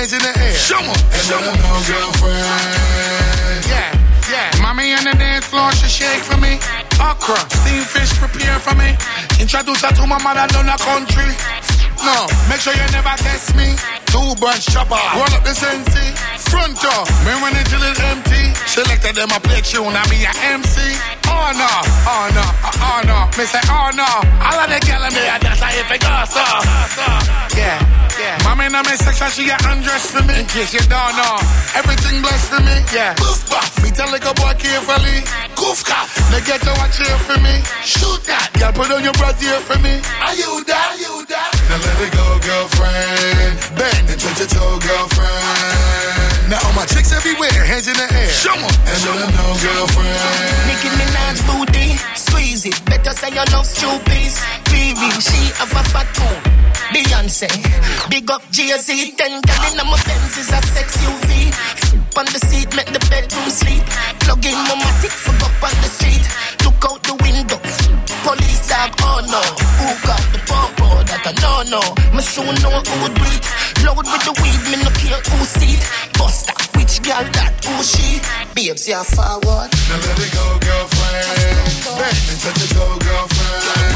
Hands 0.00 0.12
in 0.16 0.22
the 0.24 0.32
air. 0.32 0.56
Show 0.56 0.80
'em. 0.80 0.88
And 0.88 1.24
let 1.28 1.42
'em 1.44 1.56
know, 1.60 1.76
girlfriend. 1.84 3.66
Yeah, 3.68 3.92
yeah. 4.32 4.62
Mommy 4.62 4.94
on 4.96 5.04
the 5.04 5.14
dance 5.14 5.44
floor, 5.44 5.70
she 5.72 5.88
shake 5.88 6.24
for 6.24 6.38
me. 6.38 6.58
Okra, 7.00 7.40
steamed 7.60 7.86
fish 7.86 8.12
prepare 8.20 8.58
for 8.60 8.74
me. 8.74 8.96
Introduce 9.38 9.82
her 9.82 9.92
to 9.92 10.06
my 10.06 10.18
mother 10.22 10.46
down 10.52 10.66
the 10.66 10.78
country. 10.90 11.30
No, 12.02 12.26
make 12.48 12.60
sure 12.64 12.72
you 12.72 12.88
never 12.96 13.14
test 13.24 13.54
me. 13.54 13.76
Two 14.06 14.34
bunch 14.40 14.64
chopper, 14.72 15.00
roll 15.16 15.34
up 15.36 15.44
the 15.44 15.54
sensi. 15.54 16.06
Front 16.50 16.80
door, 16.80 17.04
me 17.24 17.32
when 17.42 17.52
the 17.52 17.62
chill 17.68 17.84
is 17.84 18.00
empty. 18.12 18.42
Selected 18.66 19.14
them 19.16 19.30
a 19.36 19.40
play 19.40 19.60
tune, 19.60 19.94
I 19.94 20.02
be 20.08 20.24
a 20.24 20.32
MC. 20.56 20.96
Oh 21.28 21.52
no, 21.62 21.72
oh 22.14 22.26
no, 22.38 22.46
oh, 22.88 23.00
no. 23.10 23.18
Me 23.36 23.44
say 23.44 23.60
oh 23.68 23.90
no. 24.00 24.08
All 24.46 24.58
of 24.64 24.68
the 24.72 24.80
gal 24.86 25.04
in 25.04 25.12
me, 25.12 25.22
that's 25.44 25.60
how 25.60 25.80
if 25.80 25.90
it 25.92 26.00
goes 26.00 26.28
so. 26.32 26.46
Yeah, 27.60 27.78
yeah. 28.18 28.38
Mommy 28.44 28.66
in 28.66 28.72
my 28.72 28.82
section, 28.96 29.28
she 29.30 29.44
get 29.46 29.60
undressed 29.66 30.10
for 30.10 30.22
me. 30.24 30.40
In 30.40 30.46
case 30.46 30.72
you 30.74 30.82
don't 30.88 31.14
know, 31.16 31.36
everything 31.74 32.22
blessed 32.22 32.48
for 32.50 32.62
me. 32.62 32.76
Yeah. 32.90 33.14
Goof 33.20 33.48
buff, 33.50 33.70
me 33.82 33.90
tell 33.90 34.10
like 34.10 34.24
a 34.24 34.34
boy 34.34 34.54
carefully. 34.58 35.22
Goof 35.54 35.84
cough, 35.84 36.14
they 36.30 36.42
get 36.42 36.60
to 36.66 36.72
watch 36.80 36.98
here 36.98 37.20
for 37.28 37.38
me. 37.40 37.62
Shoot 37.84 38.24
that, 38.26 38.50
girl, 38.58 38.72
put 38.72 38.90
on 38.90 39.02
your 39.04 39.14
brassiere 39.14 39.60
for 39.62 39.78
me. 39.78 40.00
Are 40.20 40.34
you 40.34 40.64
that? 40.66 40.94
Are 40.94 40.98
you 40.98 41.14
that? 41.30 41.50
Now 41.70 41.78
let 41.78 41.98
it 42.02 42.10
go, 42.10 42.26
girlfriend. 42.42 43.54
Bang 43.78 44.06
and 44.10 44.20
touch 44.20 44.38
your 44.40 44.50
toe, 44.50 44.78
girlfriend. 44.82 46.50
Now 46.50 46.58
all 46.66 46.74
my 46.74 46.84
chicks 46.86 47.12
everywhere, 47.12 47.52
hands 47.62 47.86
in 47.86 47.94
the 47.94 48.08
air. 48.10 48.28
Show 48.28 48.50
Show 48.50 48.58
'em. 48.58 48.74
And 48.90 49.00
let 49.06 49.22
'em 49.22 49.30
know, 49.38 49.50
girlfriend. 49.62 50.66
Nicki 50.66 50.88
Minaj 50.98 51.38
booty, 51.46 51.88
squeeze 52.16 52.66
it. 52.66 52.74
Better 52.86 53.12
say 53.14 53.30
you 53.30 53.44
love 53.54 53.66
stupid. 53.66 54.32
Baby, 54.66 55.08
she 55.22 55.40
have 55.58 55.72
a 55.72 55.82
fat 55.92 56.08
tone. 56.14 56.42
Beyonce, 56.92 57.48
big 58.10 58.30
up 58.30 58.42
Jay-Z. 58.50 59.14
Ten 59.16 59.40
gal 59.42 59.64
in 59.70 59.76
my 59.86 59.96
Benz 60.06 60.36
is 60.38 60.50
a 60.50 60.60
sex 60.74 60.96
UV. 60.98 61.30
On 62.18 62.26
the 62.26 62.40
seat, 62.50 62.74
make 62.74 62.90
the 62.90 62.98
bedroom 63.08 63.48
sleep. 63.48 63.84
Plug 64.26 64.44
in 64.44 64.58
my 64.66 64.74
matic, 64.82 65.14
fuck 65.14 65.40
up 65.46 65.62
on 65.62 65.74
the 65.82 65.88
street. 65.88 66.26
Look 66.66 66.82
out 66.90 67.00
the 67.06 67.14
window. 67.22 67.58
Police 68.26 68.68
dog, 68.68 68.90
oh 69.06 69.22
no. 69.22 69.40
Who 69.78 69.88
got 70.02 70.20
the 70.34 70.40
pump? 70.50 70.74
Oh, 70.82 71.00
that 71.06 71.22
I 71.24 71.32
no 71.38 71.52
no. 71.70 71.82
Me 72.12 72.22
soon 72.22 72.52
know 72.60 72.82
who 72.82 72.94
would 73.06 73.14
bleed. 73.14 73.42
Load 73.86 74.04
with 74.10 74.24
the 74.26 74.34
weed, 74.42 74.60
me 74.68 74.76
no 74.82 74.90
care 74.98 75.22
who 75.30 75.38
see 75.46 75.78
it. 75.78 75.82
Buster, 76.18 76.52
which 76.76 77.00
girl 77.06 77.22
that 77.22 77.54
who 77.64 77.78
she? 77.86 78.18
Babes, 78.52 78.88
yeah 78.88 79.06
forward. 79.06 79.70
Now 79.88 80.02
let 80.02 80.18
it 80.18 80.30
go, 80.34 80.44
girlfriend. 80.58 81.86
Touch 82.42 82.58
your 82.58 82.70
toe, 82.74 82.98
girlfriend. 82.98 83.94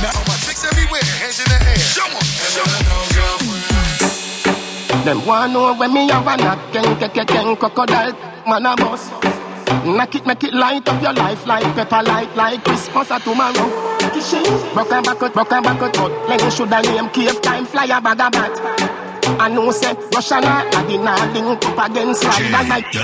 Now 0.00 0.31
chicks 0.62 0.72
everywhere, 0.72 1.02
hands 1.20 1.40
in 1.40 1.46
the 1.46 1.58
air. 1.70 1.76
Show 1.78 2.06
'em. 2.06 2.12
Let 2.42 2.56
'em 2.58 2.70
know. 2.88 3.02
Them 5.04 5.26
want 5.26 5.52
know 5.52 5.74
when 5.74 5.92
me 5.92 6.08
have 6.10 6.26
a 6.26 6.36
knock, 6.36 6.58
ken, 6.72 6.96
ken, 7.00 7.10
ken, 7.10 7.26
ken, 7.26 7.56
crocodile, 7.56 8.12
man 8.46 8.66
a 8.66 8.76
boss. 8.76 9.10
Knock 9.84 10.14
it, 10.14 10.26
make 10.26 10.44
it 10.44 10.54
light 10.54 10.88
up 10.88 11.02
your 11.02 11.12
life 11.12 11.44
like 11.46 11.74
pepper 11.74 12.02
light, 12.02 12.36
like 12.36 12.62
Christmas 12.64 13.10
or 13.10 13.18
tomorrow. 13.18 13.68
Broke 14.74 14.92
and 14.92 15.04
back 15.04 15.22
out, 15.22 15.32
broke 15.34 15.52
and 15.52 15.64
back 15.64 15.82
out, 15.82 15.92
but 15.94 16.28
Lenny 16.28 16.50
shoulda 16.50 16.82
name 16.82 17.08
cave 17.10 17.40
time, 17.42 17.66
fly 17.66 17.86
a 17.86 18.00
bag 18.00 18.20
of 18.20 18.32
bat. 18.32 18.60
I 19.40 19.48
know 19.48 19.72
say 19.72 19.94
Russian 20.14 20.44
a 20.44 20.64
the 20.86 20.98
nah 20.98 21.24
link 21.32 21.64
up 21.66 21.90
against 21.90 22.20
slide 22.20 22.68
like. 22.68 22.94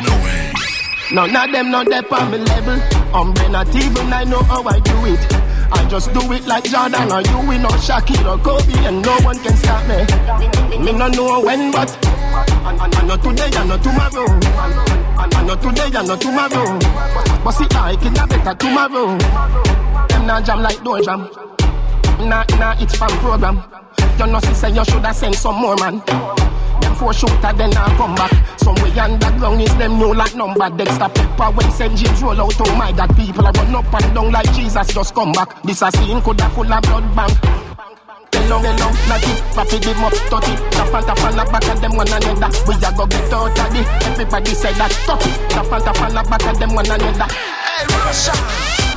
None 1.10 1.34
of 1.34 1.52
them 1.52 1.70
not 1.70 1.86
there 1.88 2.02
on 2.12 2.30
me 2.30 2.38
level. 2.38 2.78
Umbre 3.12 3.50
not 3.50 3.74
even 3.74 4.12
I 4.12 4.24
know 4.24 4.42
how 4.42 4.62
I 4.68 4.78
do 4.78 5.06
it. 5.06 5.37
I 5.70 5.86
just 5.88 6.12
do 6.12 6.20
it 6.32 6.46
like 6.46 6.64
Jordan 6.64 7.12
or 7.12 7.20
you, 7.22 7.48
we 7.48 7.58
know 7.58 7.68
Shaquille 7.68 8.24
or 8.26 8.38
Kobe, 8.42 8.72
and 8.86 9.02
no 9.02 9.16
one 9.20 9.38
can 9.40 9.56
stop 9.56 9.86
me. 9.88 10.04
Me 10.84 10.92
no 10.92 11.08
know 11.08 11.40
when, 11.40 11.70
but 11.70 11.90
I, 12.04 13.02
know 13.06 13.16
today, 13.16 13.50
I 13.52 13.66
know 13.66 13.78
tomorrow. 13.78 14.26
I, 15.18 15.44
know 15.46 15.56
today, 15.56 15.90
I 15.96 16.02
know 16.04 16.16
tomorrow. 16.16 16.78
But 17.44 17.50
see, 17.52 17.66
I 17.70 17.96
can 17.96 18.12
get 18.14 18.28
better 18.28 18.54
tomorrow. 18.54 19.18
Them 20.08 20.26
not 20.26 20.44
jam 20.44 20.62
like 20.62 20.82
door 20.84 21.00
jam. 21.00 21.28
Nah, 22.20 22.44
nah, 22.58 22.74
it's 22.80 22.96
from 22.96 23.08
program. 23.18 23.62
You 24.18 24.26
know, 24.26 24.40
see, 24.40 24.54
say 24.54 24.70
you 24.70 24.84
shoulda 24.84 25.14
send 25.14 25.34
some 25.34 25.56
more 25.56 25.76
man. 25.76 26.02
Four 26.98 27.14
shooter, 27.14 27.52
then 27.54 27.70
I 27.76 27.94
come 27.96 28.14
back. 28.16 28.32
Somewhere 28.58 28.90
underground 28.98 29.62
is 29.62 29.76
them 29.76 29.98
new 29.98 30.12
like 30.14 30.34
number. 30.34 30.68
Dexter 30.70 31.08
Pepper 31.08 31.50
when 31.54 31.70
St. 31.70 31.94
James 31.94 32.22
roll 32.22 32.40
out. 32.40 32.54
Oh 32.58 32.74
my 32.74 32.90
God, 32.90 33.14
people 33.14 33.46
are 33.46 33.52
run 33.52 33.74
up 33.76 33.94
and 33.94 34.14
down 34.14 34.32
like 34.32 34.52
Jesus 34.52 34.88
just 34.88 35.14
come 35.14 35.30
back. 35.30 35.62
This 35.62 35.82
a 35.82 35.92
scene 35.92 36.20
coulda 36.20 36.50
full 36.50 36.72
of 36.72 36.82
blood 36.82 37.06
bank. 37.14 37.38
Hello, 38.32 38.58
hello, 38.58 38.88
like 39.08 39.24
it, 39.24 39.38
papi 39.54 39.78
them 39.80 40.04
up, 40.04 40.12
touch 40.28 40.48
it 40.48 40.60
Tap 40.72 40.92
and 40.92 41.06
tap 41.06 41.18
and 41.20 41.36
back 41.52 41.68
of 41.68 41.80
them 41.80 41.96
one 41.96 42.08
another 42.08 42.48
We 42.68 42.74
a 42.76 42.90
go 42.92 43.06
get 43.06 43.32
out 43.32 43.58
of 43.58 43.76
it 43.76 43.86
Everybody 44.04 44.52
say 44.54 44.72
that, 44.74 44.92
touch 45.08 45.26
it 45.26 45.50
Tap 45.50 45.72
and 45.72 45.84
tap 45.84 46.00
and 46.00 46.28
back 46.28 46.44
of 46.44 46.58
them 46.60 46.74
one 46.74 46.86
another 46.86 47.28
Hey, 47.28 47.84
Russia 47.88 48.32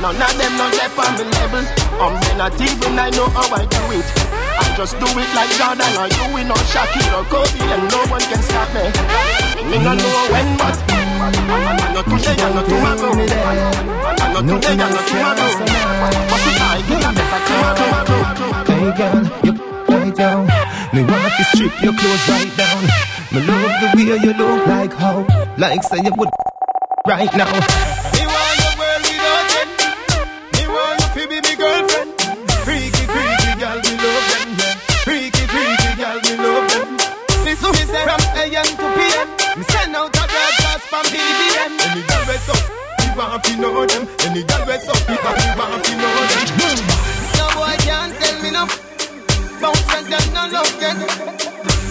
None 0.00 0.20
of 0.20 0.32
them 0.36 0.52
no 0.56 0.66
left 0.76 0.98
on 1.00 1.16
the 1.16 1.24
level 1.36 1.64
um, 2.00 2.16
I'm 2.16 2.38
not 2.38 2.60
even 2.60 2.98
I 2.98 3.10
know 3.10 3.28
how 3.28 3.54
I 3.54 3.64
do 3.64 3.82
it 3.98 4.41
I 4.58 4.64
just 4.76 4.94
do 5.00 5.06
it 5.06 5.30
like 5.36 5.50
Jordan 5.56 5.92
or 6.00 6.08
you 6.08 6.26
in 6.40 6.50
or 6.50 6.62
Shaquille 6.68 7.14
or 7.16 7.24
Kobe 7.32 7.60
and 7.60 7.84
no 7.92 8.00
one 8.12 8.24
can 8.28 8.42
stop 8.42 8.68
me. 8.74 8.84
Me 9.68 9.76
no 9.80 9.92
know 9.94 10.22
when 10.32 10.48
but 10.58 10.76
I'm 10.92 11.94
not 11.94 12.04
today 12.04 12.36
and 12.42 12.54
not 12.54 12.66
tomorrow. 12.68 13.12
I'm 13.12 14.46
not 14.46 14.62
today 14.62 14.76
and 14.76 14.92
not 14.92 15.04
tomorrow. 15.08 15.48
What's 16.30 16.46
it 16.48 16.56
like? 16.60 16.84
Get 16.88 17.02
a 17.02 17.10
better 17.16 17.40
tomorrow. 17.48 18.22
Hey 18.68 18.88
girl, 18.98 19.22
you 19.44 19.52
right 19.88 20.14
down. 20.14 20.44
Me 20.92 21.00
want 21.04 21.32
to 21.36 21.44
strip 21.52 21.74
your 21.82 21.94
clothes 21.94 22.28
right 22.28 22.52
down. 22.56 22.82
Me 23.32 23.40
love 23.46 23.74
the 23.80 23.88
way 23.96 24.18
you 24.20 24.32
look 24.34 24.66
like 24.66 24.92
how, 24.92 25.24
like 25.56 25.82
say 25.84 25.98
you 26.04 26.12
would 26.16 26.28
right 27.06 27.32
now. 27.34 28.11
Any 42.42 42.58
girl 42.58 42.66
we 42.66 42.82
up, 42.82 42.98
we 42.98 43.14
want 43.14 43.44
to 43.44 43.56
know 43.60 43.86
them. 43.86 44.08
Any 44.26 44.42
girl 44.42 44.66
we 44.66 44.74
up, 44.74 45.06
we 45.06 45.14
want 45.54 45.84
to 45.84 45.92
know 45.94 46.10
them. 46.26 46.78
No 47.38 47.46
boy 47.54 47.76
can't 47.86 48.12
tell 48.18 48.36
me 48.42 48.50
no. 48.50 48.66
Bounce 49.62 49.94
and 49.94 50.06
girl 50.10 50.26
no 50.34 50.42
love 50.50 50.74
get. 50.80 50.98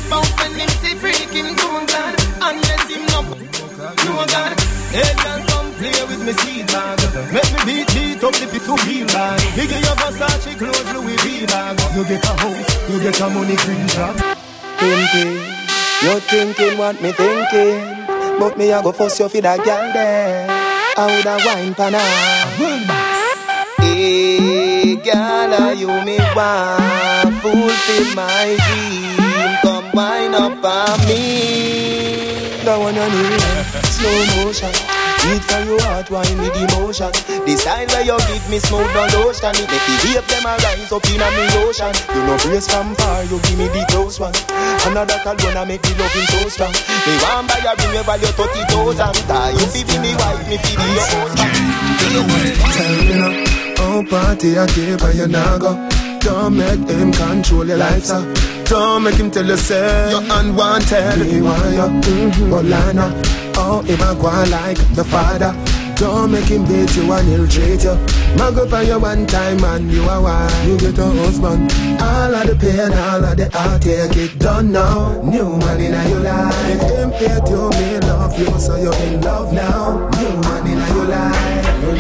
Bounce 0.09 0.31
when 0.35 0.51
him 0.59 0.69
see 0.83 0.95
freak 0.99 1.31
him 1.31 1.55
do 1.55 1.67
God. 1.87 2.13
Unless 2.43 2.83
him 2.91 3.03
no, 3.15 3.21
no 3.31 4.25
God. 4.27 4.59
Hey 4.91 5.13
girl, 5.23 5.39
come 5.47 5.71
play 5.79 6.03
with 6.09 6.25
me 6.25 6.33
seed 6.33 6.67
bag. 6.67 6.99
Make 7.31 7.47
me 7.55 7.59
beat 7.63 7.87
beat 7.95 8.23
up 8.23 8.33
the 8.35 8.47
piece 8.51 8.67
of 8.67 8.81
heel 8.83 9.07
bag. 9.07 9.39
You 9.55 9.67
get 9.71 9.85
your 9.87 9.95
Versace 9.95 10.57
clothes, 10.57 10.91
Louis 10.91 11.15
V 11.23 11.45
bag. 11.47 11.79
You 11.95 12.03
get 12.03 12.25
a 12.25 12.33
house, 12.35 12.89
you 12.89 12.99
get 12.99 13.21
a 13.21 13.29
money 13.29 13.55
green 13.55 13.87
job. 13.87 14.19
thinking. 14.79 15.31
you're 16.03 16.19
thinking 16.19 16.77
what 16.77 17.01
me 17.01 17.13
thinking. 17.13 18.00
But 18.41 18.57
me 18.57 18.71
a 18.71 18.81
go 18.81 18.91
fuss 18.91 19.19
you 19.19 19.29
for 19.29 19.39
that 19.41 19.57
girl 19.57 19.93
there. 19.93 20.47
I 20.97 21.05
woulda 21.05 21.37
wine 21.45 21.75
pan 21.75 21.93
her. 21.93 22.01
Eh, 23.83 24.39
hey, 24.41 24.95
girl, 24.95 25.53
are 25.61 25.75
you 25.75 25.93
me 26.03 26.17
want 26.35 27.35
fulfill 27.39 28.15
my 28.15 28.57
dream? 28.65 29.61
Come 29.61 29.91
wine 29.93 30.33
up 30.33 30.65
on 30.65 31.07
me. 31.07 32.63
That 32.65 32.79
one 32.79 32.97
on 32.97 33.11
the 33.11 33.81
slow 33.93 34.43
motion. 34.43 35.00
Beat 35.21 35.43
for 35.45 35.61
your 35.69 35.81
heart, 35.85 36.09
wine 36.09 36.37
with 36.41 36.57
emotion. 36.57 37.13
The 37.45 37.53
style 37.53 37.85
where 37.93 38.05
you 38.09 38.17
give 38.25 38.45
me 38.49 38.57
smooth 38.57 38.89
no 38.89 39.05
lotion. 39.21 39.53
It 39.53 39.69
make 39.69 39.85
the 39.85 39.95
wave 40.01 40.25
them 40.25 40.45
a 40.49 40.53
rise 40.57 40.91
up 40.91 41.05
in 41.05 41.21
a 41.21 41.27
me 41.29 41.45
ocean. 41.61 41.93
You 42.09 42.21
know 42.25 42.37
brace 42.41 42.65
from 42.65 42.95
far, 42.97 43.21
you 43.29 43.37
give 43.45 43.57
me 43.57 43.67
the 43.69 43.85
close 43.93 44.17
one. 44.19 44.33
Another 44.89 45.21
alone 45.21 45.57
a 45.57 45.63
make 45.65 45.81
the 45.85 45.93
loving 45.93 46.27
so 46.33 46.49
strong. 46.49 46.73
Me 46.73 47.13
want 47.21 47.45
buy 47.47 47.61
a 47.61 47.71
ring, 47.77 47.93
you 47.93 48.03
value 48.03 48.33
thirty 48.33 48.61
thousand. 48.65 49.13
You 49.61 49.65
fi 49.69 49.81
be 49.85 49.95
me 50.01 50.11
wife, 50.17 50.41
me 50.49 50.57
fi 50.57 50.73
be 50.73 50.87
your 50.89 51.07
husband. 51.13 51.53
Tell 52.73 52.97
me 53.05 53.13
now, 53.21 53.33
oh 53.85 54.01
party 54.09 54.57
I 54.57 54.65
keep 54.73 55.01
and 55.05 55.15
you 55.17 55.27
nah 55.27 55.57
go. 55.61 55.77
Don't 56.19 56.57
make 56.57 56.89
him 56.89 57.11
control 57.13 57.67
your 57.67 57.77
life, 57.77 58.05
sir. 58.05 58.25
Uh. 58.25 58.60
Don't 58.71 59.03
make 59.03 59.15
him 59.15 59.29
tell 59.29 59.45
you 59.45 59.57
say 59.57 60.11
you're 60.11 60.23
unwanted. 60.31 61.19
Me 61.19 61.41
want 61.41 61.75
you, 61.75 61.87
mm-hmm, 62.07 62.53
Olana. 62.53 63.11
Oh, 63.57 63.81
him 63.81 63.99
a 63.99 64.15
go 64.15 64.31
like 64.49 64.77
the 64.95 65.03
father. 65.03 65.51
Don't 65.97 66.31
make 66.31 66.45
him 66.45 66.63
beat 66.63 66.95
you 66.95 67.11
and 67.11 67.27
he'll 67.27 67.45
treat 67.49 67.83
you. 67.83 67.95
Mag 68.37 68.57
up 68.57 68.71
on 68.71 68.87
you 68.87 68.97
one 68.97 69.27
time 69.27 69.61
and 69.61 69.91
you 69.91 70.03
are 70.03 70.21
why 70.21 70.63
you 70.65 70.77
get 70.77 70.97
a 70.97 71.03
husband. 71.03 71.69
All 72.01 72.33
of 72.33 72.47
the 72.47 72.55
pain, 72.55 72.93
all 72.93 73.25
of 73.25 73.35
the 73.35 73.49
heartache, 73.51 74.15
it 74.15 74.39
done 74.39 74.71
now. 74.71 75.21
New 75.21 75.57
man 75.57 75.81
in 75.81 76.09
your 76.09 76.21
life. 76.21 76.81
Him 76.93 77.11
hate 77.11 77.49
you, 77.49 77.69
me 77.71 77.99
love 78.07 78.39
you, 78.39 78.57
so 78.57 78.77
you're 78.77 78.95
in 79.03 79.19
love 79.19 79.51
now. 79.51 80.09
New 80.15 80.29
man 80.47 80.65
in 80.65 80.95
your 80.95 81.05
life. 81.07 81.50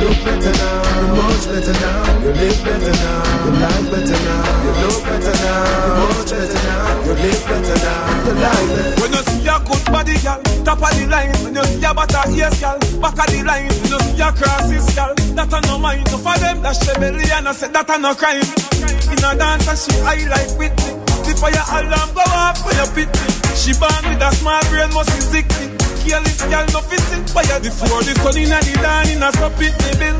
Look 0.01 0.17
better 0.25 0.49
now, 0.57 0.81
you 0.97 1.07
much 1.13 1.45
better 1.45 1.75
now. 1.77 2.25
You 2.25 2.31
live 2.33 2.59
better 2.65 2.95
now, 3.05 3.21
your 3.45 3.53
life 3.61 3.87
better 3.93 4.19
now. 4.25 4.41
You 4.65 4.71
look 4.81 4.97
better 5.05 5.35
now, 5.45 5.61
you 5.85 5.93
much 6.01 6.31
better 6.33 6.61
now. 6.65 7.05
You 7.05 7.13
live 7.21 7.43
better 7.45 7.77
now, 7.85 8.25
your 8.25 8.37
life 8.41 8.69
better. 8.73 9.01
When 9.01 9.11
you 9.13 9.21
see 9.29 9.45
a 9.45 9.57
good 9.61 9.85
body, 9.93 10.17
girl, 10.25 10.41
top 10.65 10.81
of 10.81 10.91
the 10.97 11.05
line. 11.05 11.37
When 11.45 11.53
you 11.53 11.63
see 11.69 11.85
a 11.85 11.93
butter 11.93 12.23
ears, 12.33 12.57
girl, 12.57 12.79
back 12.97 13.19
of 13.21 13.27
the 13.29 13.43
line. 13.45 13.69
When 13.69 13.91
you 13.93 13.99
see 14.01 14.21
a 14.25 14.29
crosses, 14.33 14.89
girl, 14.97 15.13
that 15.37 15.53
a 15.53 15.59
no 15.69 15.77
mind. 15.77 16.09
No 16.09 16.17
for 16.17 16.37
them, 16.41 16.61
that's 16.65 16.81
rebellion. 16.81 17.29
and 17.37 17.47
I 17.49 17.53
said 17.53 17.73
that 17.73 17.89
a 17.89 17.97
no 18.01 18.15
crime. 18.17 18.41
In 19.13 19.21
a 19.21 19.31
dance, 19.37 19.69
and 19.69 19.77
she 19.77 19.93
high 20.01 20.25
like 20.33 20.57
with 20.57 20.73
me. 20.81 20.97
The 21.29 21.37
fire 21.37 21.61
alarm 21.77 22.09
go 22.17 22.25
off 22.25 22.57
when 22.65 22.73
you 22.73 22.89
pit 22.97 23.09
me. 23.13 23.29
She 23.53 23.77
born 23.77 24.01
with 24.09 24.25
a 24.25 24.33
small 24.33 24.61
brain, 24.73 24.89
must 24.97 25.13
be 25.13 25.21
sick. 25.21 25.80
Careless 26.03 26.41
girl, 26.49 26.65
no 26.73 26.81
fishing 26.89 27.25
fire. 27.29 27.59
Before 27.61 28.01
the 28.03 28.13
sun 28.21 28.37
in 28.37 28.49
the 28.49 28.73
dawn, 28.81 29.09
in 29.09 29.23
a 29.23 29.29
so 29.37 29.49
pit 29.57 29.75
me 29.85 29.91
bill. 29.99 30.17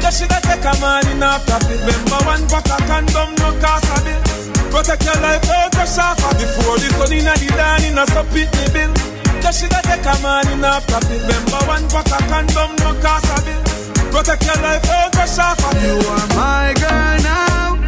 You 0.00 0.10
shoulda 0.12 0.38
take 0.42 0.64
a 0.64 0.72
man 0.80 1.06
in 1.10 1.22
after 1.22 1.58
pill. 1.66 1.80
Remember 1.82 2.20
one 2.24 2.44
pack 2.48 2.68
of 2.70 2.82
condom, 2.86 3.30
no 3.36 3.48
cost 3.60 3.90
a 3.90 3.98
bill. 4.04 4.34
Protect 4.74 5.04
your 5.04 5.14
life, 5.22 5.40
don't 5.42 5.72
crash 5.72 5.98
off 5.98 6.18
Before 6.34 6.74
the 6.82 6.90
sun 6.98 7.12
in 7.14 7.24
the 7.24 7.46
dawn 7.54 7.84
in 7.86 7.96
a 7.96 8.04
so 8.10 8.26
pit 8.34 8.50
me 8.58 8.66
bill 8.74 8.90
You 9.38 9.52
shoulda 9.54 9.78
take 9.86 10.02
a 10.02 10.14
man 10.18 10.50
in 10.50 10.64
after 10.64 10.98
pill 11.06 11.22
Remember 11.22 11.62
one 11.70 11.86
pack 11.94 12.10
of 12.10 12.26
condom, 12.26 12.74
no 12.82 12.90
cost 12.98 13.30
a 13.30 13.38
bill 13.46 13.62
Protect 14.10 14.42
your 14.42 14.58
life, 14.66 14.82
don't 14.82 15.12
crash 15.14 15.38
off 15.38 15.62
You 15.78 15.94
are 16.10 16.26
my 16.34 16.74
girl 16.74 17.16
now 17.22 17.78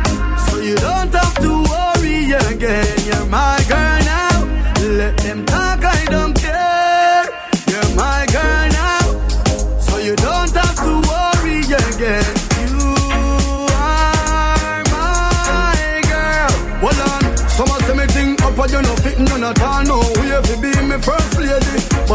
So 0.46 0.60
you 0.62 0.76
don't 0.76 1.10
have 1.10 1.34
to 1.42 1.50
worry 1.66 2.30
again 2.54 2.98
You're 3.02 3.26
my 3.26 3.58
girl 3.68 3.85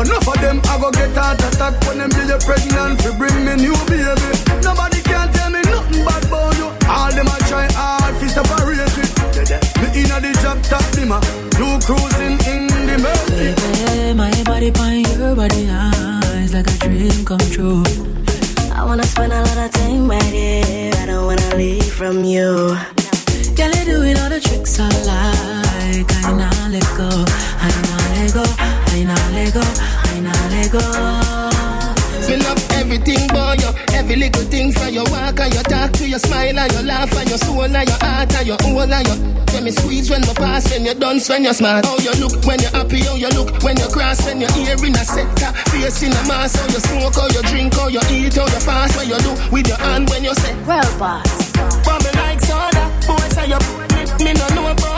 But 0.01 0.09
enough 0.09 0.27
of 0.33 0.41
them 0.41 0.57
I 0.65 0.81
go 0.81 0.89
get 0.89 1.13
heart 1.13 1.37
attack 1.45 1.77
When 1.85 1.99
them 2.01 2.09
get 2.09 2.25
you 2.25 2.39
pregnant 2.41 2.97
fi 3.05 3.13
bring 3.21 3.37
me 3.45 3.53
new 3.53 3.77
baby 3.85 4.33
Nobody 4.65 4.97
can 5.05 5.29
tell 5.29 5.53
me 5.53 5.61
nothing 5.61 6.01
bad 6.01 6.25
about 6.25 6.57
you 6.57 6.73
All 6.89 7.11
them 7.13 7.29
a 7.29 7.37
try 7.45 7.69
hard 7.77 8.17
fi 8.17 8.25
separate 8.25 8.81
it 8.81 9.61
Me 9.77 10.01
inna 10.01 10.17
the 10.17 10.33
job 10.41 10.57
top 10.65 10.81
dimmer 10.97 11.21
You 11.61 11.77
cruising 11.85 12.33
in 12.49 12.65
the 12.89 12.97
mercy 12.97 13.53
Baby, 13.53 14.17
my 14.17 14.33
body 14.41 14.73
on 14.81 15.05
your 15.05 15.35
body 15.35 15.69
eyes 15.69 16.51
like 16.51 16.65
a 16.65 16.77
dream 16.81 17.23
come 17.23 17.45
true. 17.53 17.83
I 18.73 18.83
wanna 18.83 19.03
spend 19.03 19.31
a 19.33 19.37
lot 19.37 19.57
of 19.57 19.71
time 19.71 20.09
right 20.09 20.33
here. 20.33 20.91
I 20.97 21.05
don't 21.05 21.27
wanna 21.27 21.55
leave 21.55 21.93
from 21.93 22.23
you. 22.23 22.73
Girl, 23.53 23.69
you 23.69 23.85
doing 23.85 24.17
all 24.17 24.29
the 24.33 24.41
tricks 24.41 24.79
I 24.79 24.89
like. 25.05 26.09
I 26.25 26.33
nah 26.33 26.67
let 26.73 26.89
go, 26.97 27.09
I 27.61 27.90
let 29.41 29.53
go, 29.53 29.61
I 29.65 30.19
nah 30.21 30.47
let 30.53 30.71
go. 30.71 30.83
Me 32.29 32.37
love 32.37 32.61
everything 32.77 33.27
boy. 33.27 33.57
You 33.59 33.71
Every 33.97 34.15
little 34.15 34.43
thing 34.43 34.71
for 34.71 34.87
your 34.87 35.03
walk 35.11 35.39
and 35.39 35.53
your 35.53 35.63
talk 35.63 35.91
To 35.93 36.07
your 36.07 36.19
smile 36.19 36.57
and 36.57 36.71
your 36.71 36.83
laugh 36.83 37.11
and 37.17 37.27
your 37.27 37.37
soul 37.39 37.63
and 37.63 37.73
your 37.73 37.97
heart 37.99 38.33
and 38.35 38.47
your 38.47 38.57
whole 38.61 38.81
and 38.81 39.07
your 39.07 39.17
When 39.51 39.63
me 39.65 39.71
squeeze 39.71 40.09
when 40.09 40.21
me 40.21 40.33
pass 40.35 40.71
when 40.71 40.85
you 40.85 40.93
dance 40.93 41.27
when 41.27 41.43
you're 41.43 41.53
smart. 41.53 41.85
How 41.85 41.97
you 41.97 42.13
look 42.21 42.45
when 42.45 42.59
you're 42.61 42.71
happy 42.71 43.03
How 43.03 43.15
you 43.15 43.29
look 43.29 43.61
when 43.63 43.75
you 43.77 43.87
cross 43.89 44.23
When 44.25 44.39
you're 44.39 44.51
here 44.53 44.79
in 44.79 44.95
a 44.95 45.03
sector 45.03 45.51
Face 45.71 46.03
in 46.03 46.13
a 46.13 46.21
mask 46.27 46.55
How 46.59 46.67
you 46.67 46.79
smoke 46.79 47.15
How 47.15 47.27
you 47.27 47.41
drink 47.49 47.73
How 47.73 47.87
you 47.87 48.01
eat 48.09 48.35
How 48.35 48.47
you 48.47 48.61
fast 48.61 48.95
What 48.95 49.07
you 49.07 49.19
do 49.19 49.31
with 49.51 49.67
your 49.67 49.77
hand 49.77 50.09
when 50.09 50.23
you 50.23 50.33
say. 50.35 50.53
Well 50.63 50.99
boss. 50.99 51.51
But 51.83 51.99
me 52.05 52.11
like 52.15 52.39
soda 52.39 52.85
Boy 53.07 53.27
say 53.35 53.49
you 53.49 53.59
Me 54.23 54.31
no 54.33 54.47
know 54.55 54.71
about 54.71 54.90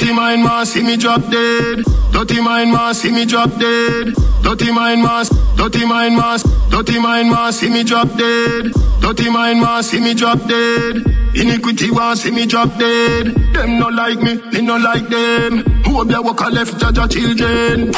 Dirty 0.00 0.14
mind 0.14 0.42
man 0.42 0.64
see 0.64 0.82
me 0.82 0.96
drop 0.96 1.20
dead. 1.30 1.84
Dirty 2.10 2.40
mind 2.40 2.72
man 2.72 2.94
see 2.94 3.12
me 3.12 3.26
drop 3.26 3.50
dead. 3.58 4.14
Dirty 4.42 4.72
mind 4.72 5.02
man 5.02 5.26
Dirty 5.58 5.84
mind 5.84 6.16
man 6.16 6.38
Dirty 6.70 6.98
mind 6.98 7.28
man 7.28 7.52
see 7.52 7.68
me 7.68 7.84
drop 7.84 8.08
dead. 8.16 8.72
Dirty 9.02 9.28
mind 9.28 9.60
man 9.60 9.82
see 9.82 10.00
me 10.00 10.14
drop 10.14 10.38
dead. 10.48 11.04
Iniquity 11.36 11.90
want 11.90 12.18
see 12.18 12.30
me 12.30 12.46
drop 12.46 12.74
dead. 12.78 13.26
Them 13.52 13.78
no 13.78 13.88
like 13.88 14.18
me, 14.20 14.40
me 14.52 14.62
no 14.62 14.78
like 14.78 15.06
them. 15.10 15.58
Who 15.84 16.02
be 16.06 16.14
a 16.14 16.22
walk 16.22 16.40
a 16.40 16.48
left 16.48 16.80
judge 16.80 16.96
a 16.96 17.06
children. 17.06 17.92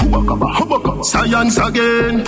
Science 1.04 1.56
again. 1.58 2.26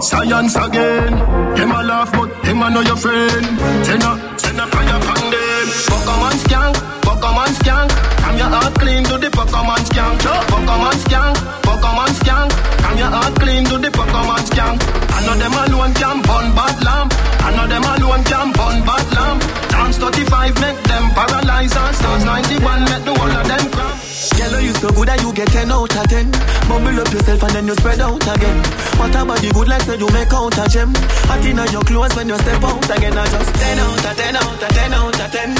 Science 0.00 0.54
again. 0.54 1.12
Them 1.56 1.72
a 1.72 1.82
laugh 1.82 2.12
but 2.12 2.40
them 2.44 2.62
a 2.62 2.70
know 2.70 2.82
your 2.82 2.96
friend. 2.96 3.46
Tenna, 3.84 4.36
tenna 4.38 4.64
fire 4.68 4.94
on 4.94 5.30
them. 5.32 5.66
Fuck 5.66 6.06
a 6.06 6.99
Pokemon 7.20 7.52
skank. 7.60 7.90
Come 8.22 8.38
your 8.38 8.48
heart 8.48 8.74
clean 8.80 9.04
to 9.04 9.18
the 9.18 9.28
Pokemon 9.28 9.84
skank. 9.88 10.20
Pokemon 10.48 10.96
skank. 11.04 11.36
Pokemon 11.60 12.12
skank. 12.16 12.50
Come 12.80 12.98
your 12.98 13.10
heart 13.12 13.34
clean 13.34 13.64
to 13.64 13.76
the 13.76 13.88
Pokemon 13.88 14.42
skank. 14.48 14.80
I 15.12 15.26
know 15.26 15.36
them 15.36 15.52
alone 15.52 15.92
can 15.92 16.16
burn 16.24 16.48
bad 16.56 16.76
lamb. 16.82 17.08
I 17.44 17.52
know 17.56 17.66
them 17.68 17.84
alone 17.84 18.24
can 18.24 18.52
burn 18.56 18.80
bad 18.88 19.06
lamb. 19.12 19.38
Dance 19.68 19.98
35 19.98 20.60
make 20.60 20.82
them 20.84 21.10
paralyze 21.12 21.76
and 21.76 21.96
sounds 21.96 22.24
91 22.24 22.84
make 22.88 23.04
the 23.04 23.12
whole 23.12 23.36
of 23.36 23.46
them 23.46 23.70
cramp. 23.70 24.09
Girl, 24.36 24.60
you 24.60 24.74
so 24.74 24.88
good 24.92 25.08
that 25.08 25.20
you 25.22 25.32
get 25.32 25.48
10 25.48 25.70
out 25.70 25.90
of 25.90 26.06
10. 26.08 26.30
Bubble 26.68 27.00
up 27.00 27.10
yourself 27.12 27.42
and 27.42 27.52
then 27.54 27.66
you 27.66 27.74
spread 27.74 28.00
out 28.00 28.22
again. 28.22 28.58
What 29.00 29.14
about 29.16 29.40
the 29.40 29.50
good 29.52 29.68
like 29.68 29.82
so 29.82 29.94
you 29.94 30.08
make 30.12 30.32
out 30.32 30.56
a 30.56 30.64
gem? 30.68 30.92
Hot 31.28 31.44
in 31.44 31.60
your 31.72 31.84
clothes 31.84 32.14
when 32.16 32.28
you 32.28 32.38
step 32.38 32.62
out 32.62 32.84
again. 32.90 33.16
I 33.16 33.24
just 33.26 33.52
10 33.54 33.78
out 33.78 34.04
of 34.04 34.14
10 34.16 34.36
out 34.36 34.62
of 34.62 34.70
10 34.70 34.92
out 34.92 35.20
of 35.20 35.30
10. 35.32 35.54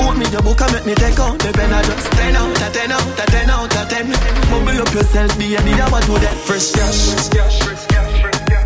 Put 0.00 0.14
me 0.16 0.26
your 0.32 0.42
book 0.42 0.60
and 0.60 0.72
make 0.72 0.86
me 0.86 0.94
take 0.96 1.18
out 1.20 1.38
the 1.38 1.50
pen. 1.52 1.72
I 1.72 1.80
just 1.84 2.06
10 2.12 2.36
out 2.36 2.62
of 2.62 2.70
10 2.72 2.92
out 2.92 3.20
of 3.20 3.26
10 3.26 3.50
out 3.50 3.76
of 3.76 3.86
10. 3.88 4.06
Bubble 4.48 4.80
up 4.80 4.90
yourself, 4.94 5.30
be 5.38 5.56
a 5.56 5.60
need 5.62 5.80
what 5.92 6.02
to 6.08 6.14
that. 6.20 6.36
Fresh 6.48 6.72
cash, 6.72 6.98
fresh 7.12 7.28
cash, 7.30 7.56
fresh 7.62 7.84
cash, 7.92 8.10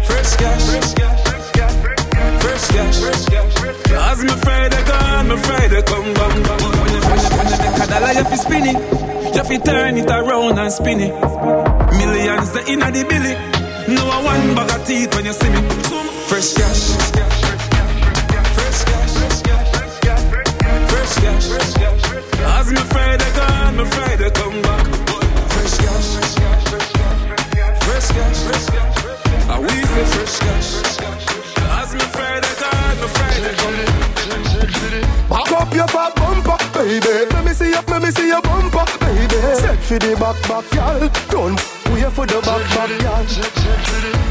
fresh 0.07 0.33
cash, 0.39 1.77
fresh 2.39 2.67
cash, 2.71 2.97
fresh 2.99 3.25
cash. 3.27 3.91
Cause 3.91 4.21
me 4.25 4.35
Friday 4.43 4.83
gone, 4.87 5.27
me 5.29 5.37
Friday 5.37 5.83
come 5.83 6.11
back. 6.15 6.33
When 6.81 6.93
you 6.95 7.01
when 7.07 7.21
you 7.23 7.31
when 7.39 7.47
you 7.51 7.59
make 7.59 7.79
a 7.79 7.87
dollar, 7.87 8.13
you 8.15 8.25
fi 8.25 8.37
spin 8.37 9.10
fi 9.51 9.59
turn 9.59 9.97
it 9.97 10.11
around 10.11 10.59
and 10.59 10.72
spin 10.72 11.01
it. 11.01 11.12
Millions 11.99 12.53
the 12.53 12.64
inna 12.68 12.91
the 12.91 13.05
billy. 13.05 13.35
No 13.95 14.05
one 14.22 14.55
bag 14.55 14.70
of 14.70 14.87
teeth 14.87 15.14
when 15.14 15.24
you 15.24 15.33
see 15.33 15.51
me. 15.51 15.61
Fresh 16.31 16.55
cash. 16.55 16.95
Fresh 18.57 18.85
cash, 18.87 19.12
fresh 19.16 19.41
cash. 19.43 19.70
Cash, 21.20 21.47
fresh 21.49 21.72
cash. 21.74 22.03
Cause 22.43 22.70
me 22.72 22.83
Friday 22.93 23.31
gone, 23.37 23.76
me 23.76 23.85
Friday 23.85 24.31
come 24.31 24.62
back. 24.62 24.87
Fresh 25.53 25.76
cash. 25.85 26.09
Fresh 27.87 28.07
cash. 28.14 28.39
I 29.49 29.59
we 29.61 29.74
say 29.93 30.07
fresh 30.14 30.39
cash. 30.45 30.70
Cause 31.55 31.93
me 31.95 32.05
Friday 32.14 32.55
gone, 32.62 32.97
me 33.01 33.07
Friday 33.16 33.55
come 33.61 33.76
back. 33.76 33.99
Back 35.31 35.51
up 35.53 35.74
your 35.74 35.89
fat 35.89 36.12
bumper, 36.16 36.59
baby. 36.74 37.14
Let 37.33 37.43
me 37.45 37.53
see 37.53 37.70
your, 37.70 37.83
let 37.83 38.03
me 38.03 38.11
see. 38.11 38.20
Set 38.31 38.50
for 39.91 39.99
the 39.99 40.14
back, 40.14 40.41
back, 40.47 40.72
y'all. 40.72 41.09
Don't 41.30 41.59
wait 41.91 42.12
for 42.12 42.24
the 42.24 42.41
back, 42.47 42.62
back, 42.70 42.91
y'all. 43.03 43.26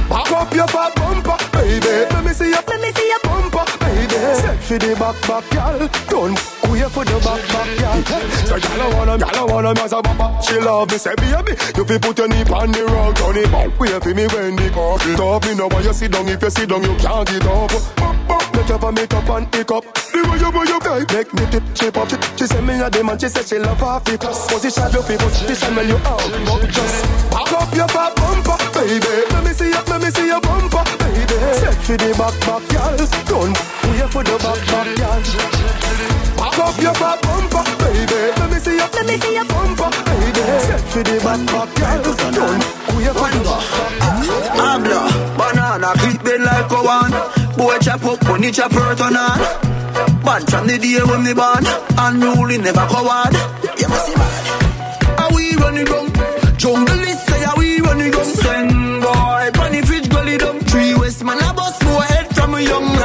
Back 0.08 0.32
up 0.32 0.54
your 0.54 0.68
fat 0.68 0.96
bumper, 0.96 1.36
baby. 1.52 2.08
Let 2.14 2.24
me 2.24 2.32
see 2.32 2.50
your, 2.50 2.64
let 2.66 2.80
me 2.80 2.92
see 2.94 3.10
your 3.10 3.20
bumper, 3.24 3.66
baby. 3.84 4.16
Set 4.40 4.58
for 4.64 4.78
the 4.80 4.96
back, 4.96 5.20
back, 5.28 5.54
y'all. 5.54 5.90
Don't 6.08 6.59
for 6.90 7.06
the 7.06 7.18
back, 7.22 7.42
back, 7.54 7.70
y'all. 7.80 8.02
So 8.50 8.56
y'all 8.58 8.92
wanna, 8.98 9.18
y'all 9.18 9.48
wanna 9.48 9.74
me 9.74 9.82
as 9.82 9.94
a 9.94 10.02
bumper. 10.02 10.30
She 10.42 10.60
love 10.60 10.92
me, 10.92 10.98
say 10.98 11.16
baby. 11.16 11.54
You 11.78 11.86
fi 11.86 11.98
put 11.98 12.18
your 12.18 12.28
knee 12.28 12.44
on 12.50 12.72
the 12.72 12.84
rug, 12.86 13.16
turn 13.16 13.38
it 13.38 13.52
back. 13.52 13.80
Wait 13.80 14.04
for 14.04 14.14
me 14.14 14.26
when 14.28 14.56
the 14.56 14.70
car 14.74 14.98
get 14.98 15.20
up. 15.20 15.46
Me 15.46 15.56
know 15.56 15.68
why 15.68 15.82
you 15.82 15.94
sit 15.94 16.12
down. 16.12 16.28
If 16.28 16.42
you 16.42 16.50
sit 16.50 16.70
down, 16.70 16.84
you 16.84 16.96
can't 16.98 17.28
get 17.28 17.46
up. 17.46 17.72
Make 18.54 18.70
up 18.70 18.84
and 18.84 18.96
make 18.96 19.14
up 19.14 19.30
and 19.30 19.52
pick 19.52 19.72
up. 19.72 19.84
The 20.10 20.20
way 20.26 20.40
you, 20.40 20.50
way 20.50 20.66
you 20.68 20.80
cry, 20.80 21.06
make 21.14 21.34
me 21.34 21.44
tip, 21.52 21.64
shape 21.78 21.98
up. 21.98 22.10
She, 22.38 22.46
say 22.46 22.62
me 22.62 22.82
a 22.82 22.90
demon, 22.90 23.18
she 23.20 23.30
say 23.30 23.44
she 23.44 23.58
love 23.60 23.80
half 23.80 24.04
the 24.04 24.18
plus. 24.18 24.48
Position 24.52 24.90
your 24.92 25.04
people, 25.04 25.30
position 25.30 25.76
when 25.76 25.88
you 25.88 25.98
out. 26.04 26.26
But 26.46 26.70
just 26.70 26.98
back 27.30 27.54
up 27.54 27.70
your 27.76 27.88
fat 27.88 28.16
bumper, 28.18 28.58
baby. 28.74 29.14
Let 29.32 29.44
me 29.46 29.54
see 29.54 29.70
your, 29.70 29.84
let 29.86 30.02
me 30.02 30.10
see 30.10 30.28
your 30.28 30.42
bumper, 30.42 30.84
baby. 30.98 31.38
Set 31.62 31.78
for 31.86 31.98
the 31.98 32.10
back, 32.18 32.36
back, 32.46 32.64
y'all. 32.74 32.98
Don't 33.30 33.54
wait 33.90 34.10
for 34.10 34.24
the 34.24 34.36
back, 34.42 34.60
back, 34.68 34.88
y'all. 34.98 36.29
Back 36.40 36.60
up 36.60 36.76
your 36.82 36.96
fat 36.96 37.22
bumper, 37.22 37.64
baby. 37.84 38.20
Let 38.40 38.48
me 38.52 38.60
see 38.60 38.76
your, 38.80 38.90
let 38.96 39.06
me 39.06 39.16
see 39.20 39.34
your 39.36 39.46
bumper, 39.46 39.90
baby. 40.08 40.44
Set 40.68 40.82
for 40.92 41.04
the 41.04 41.16
back, 41.26 41.42
back, 41.52 41.70
y'all. 41.80 42.00
Don't 42.00 42.64
wait 42.96 43.14
for 43.20 43.30
the 43.30 43.40
back, 43.48 43.66
back, 44.00 44.24
y'all. 44.26 44.70
Abla, 44.72 45.02
banana, 45.38 45.90
clip 46.00 46.24
bend 46.24 46.44
like 46.44 46.72
a 46.72 46.80
one. 46.80 47.14
Boy 47.58 47.78
chop 47.80 48.04
up, 48.06 48.24
money 48.24 48.52
chop 48.52 48.72
hurt 48.72 49.02
on 49.02 49.18
on. 49.18 49.40
Bad 50.24 50.50
from 50.50 50.68
the 50.68 50.78
day 50.78 51.04
when 51.04 51.24
me 51.24 51.34
born, 51.34 51.66
unruly 51.98 52.58
never 52.58 52.86
coward. 52.88 53.34
You 53.80 53.88
must 53.90 54.06
see 54.08 54.16
mad. 54.16 54.44
How 55.20 55.30
we 55.36 55.56
running 55.56 55.86
down? 55.86 56.08
Jungle 56.58 57.04
is 57.04 57.20
say 57.24 57.44
how 57.44 57.56
we 57.58 57.80
running 57.82 58.12
down. 58.12 58.26
Send 58.26 59.02
boy, 59.02 59.50
bunny 59.54 59.82
fish 59.82 60.08
gully 60.08 60.38
down. 60.38 60.60
Three 60.72 60.96
west 60.96 61.24
man 61.24 61.40
a 61.40 61.54
bust 61.54 61.84
more 61.84 62.04
head 62.04 62.34
from 62.36 62.54
a 62.54 62.62
young 62.62 62.86
man. 62.86 62.99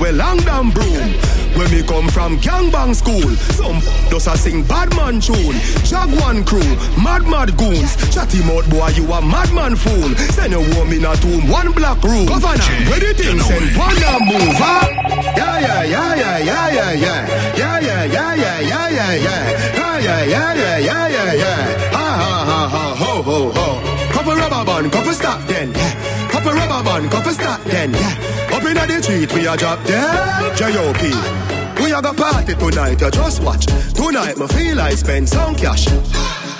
Well 0.00 0.14
long 0.14 0.38
damn 0.38 0.70
broom. 0.70 1.14
When 1.58 1.68
me 1.72 1.82
come 1.82 2.08
from 2.08 2.38
gangbang 2.38 2.94
school, 2.94 3.28
some 3.58 3.80
does 4.08 4.26
a 4.28 4.36
sing 4.36 4.62
bad 4.62 4.94
man 4.96 5.20
tune. 5.20 5.58
Jaguan 5.84 6.44
crew, 6.44 6.76
mad 7.02 7.26
mad 7.26 7.56
goons. 7.56 7.96
Chatty 8.14 8.42
mouth 8.44 8.68
boy, 8.70 8.88
you 8.94 9.04
a 9.12 9.20
madman 9.20 9.74
fool. 9.76 10.14
Send 10.30 10.54
a 10.54 10.60
woman 10.60 11.04
a 11.04 11.16
tomb, 11.16 11.48
one 11.48 11.72
black 11.72 12.02
room. 12.04 12.26
Governor, 12.26 12.62
where 12.88 13.00
the 13.00 13.12
thing 13.14 13.40
send 13.40 13.76
one 13.76 13.96
damn 13.96 14.22
move, 14.30 14.56
huh? 14.56 14.88
Yeah, 15.36 15.58
yeah, 15.58 15.82
yeah, 15.84 16.14
yeah, 16.14 16.38
yeah, 16.38 16.70
yeah, 16.70 16.92
yeah. 16.92 17.56
Yeah, 17.56 17.80
yeah, 17.80 18.04
yeah, 18.04 18.34
yeah, 18.34 18.60
yeah, 18.60 18.88
yeah, 18.88 19.14
yeah. 19.14 19.40
Yeah, 19.74 19.98
yeah, 19.98 20.24
yeah, 20.24 20.54
yeah, 20.54 20.78
yeah, 20.78 21.08
yeah, 21.08 21.32
yeah. 21.34 21.90
Ha, 21.90 22.06
ha, 22.22 22.44
ha, 22.46 22.68
ha, 22.68 22.94
ho, 22.94 23.22
ho, 23.22 23.50
ho. 23.52 24.12
Couple 24.12 24.34
rubber 24.36 24.64
band, 24.64 24.92
couple 24.92 25.12
stop 25.12 25.40
then. 25.48 25.72
Yeah. 25.72 26.29
Couple 26.40 26.54
rubber 26.54 26.82
band, 26.82 27.10
couple 27.10 27.32
stop 27.32 27.62
then. 27.64 27.92
Yeah. 27.92 28.56
Up 28.56 28.62
inna 28.62 28.86
the 28.86 29.02
street, 29.02 29.30
we 29.34 29.46
a 29.46 29.54
drop 29.58 29.84
dead. 29.84 30.56
J.O.P. 30.56 31.82
We 31.82 31.92
a 31.92 32.00
go 32.00 32.14
party 32.14 32.54
tonight, 32.54 32.98
you 32.98 33.10
just 33.10 33.42
watch. 33.42 33.66
Tonight, 33.66 34.38
me 34.38 34.46
feel 34.46 34.80
I 34.80 34.92
spend 34.92 35.28
some 35.28 35.54
cash. 35.54 35.86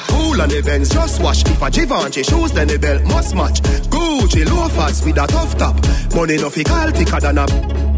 Cool 0.09 0.39
on 0.39 0.51
the 0.51 0.61
Benz, 0.63 0.91
just 0.91 1.23
watch. 1.23 1.49
If 1.49 1.63
a 1.63 1.71
Givenchy 1.71 2.25
shoes, 2.25 2.53
then 2.53 2.69
the 2.69 2.79
belt 2.79 3.05
must 3.05 3.35
match. 3.35 3.63
Gucci 3.89 4.45
loafers 4.45 5.03
with 5.03 5.17
a 5.17 5.27
tough 5.27 5.57
top. 5.57 5.77
Money 6.15 6.37
no 6.37 6.51
fi 6.51 6.63
call 6.63 6.91
thicker 6.91 7.19
than 7.19 7.39
a 7.39 7.90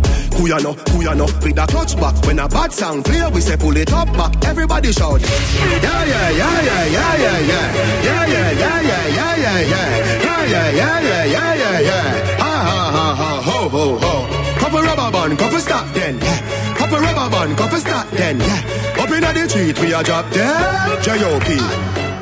ya 1.02 1.14
know, 1.14 1.26
with 1.42 1.58
a 1.58 1.66
clutch 1.66 1.96
back. 1.96 2.14
When 2.26 2.38
a 2.38 2.48
bad 2.48 2.72
sound 2.72 3.04
clear, 3.04 3.28
we 3.30 3.40
say 3.40 3.56
pull 3.56 3.76
it 3.76 3.92
up 3.92 4.08
back. 4.12 4.32
Everybody 4.44 4.92
shout. 4.92 5.20
Yeah, 5.20 6.04
yeah, 6.04 6.30
yeah, 6.30 6.62
yeah, 6.62 6.86
yeah, 6.86 7.16
yeah, 7.16 7.38
yeah. 7.38 8.02
Yeah, 8.02 8.26
yeah, 8.26 8.50
yeah, 8.52 8.80
yeah, 8.80 9.06
yeah, 9.08 9.36
yeah, 9.36 9.60
yeah. 9.60 10.22
Yeah, 10.22 10.44
yeah, 10.46 10.70
yeah, 10.70 11.00
yeah, 11.00 11.24
yeah, 11.24 11.54
yeah, 11.54 11.80
yeah. 11.80 12.38
Ha, 12.38 12.52
ha, 12.68 12.90
ha, 12.96 13.14
ha, 13.14 13.42
ho, 13.42 13.68
ho, 13.68 13.98
ho. 13.98 14.58
Couple 14.58 14.82
rubber 14.82 15.10
band, 15.10 15.38
couple 15.38 15.58
stop 15.58 15.86
then. 15.94 16.18
Yeah. 16.18 16.74
Couple 16.76 16.98
rubber 16.98 17.30
band, 17.30 17.56
couple 17.56 17.78
stop 17.78 18.08
then. 18.10 18.40
Yeah. 18.40 19.02
Up 19.02 19.10
inna 19.10 19.32
the 19.32 19.48
street, 19.48 19.78
we 19.80 19.92
a 19.92 20.02
drop 20.02 20.30
dead. 20.30 21.02
J.O.P. 21.02 21.58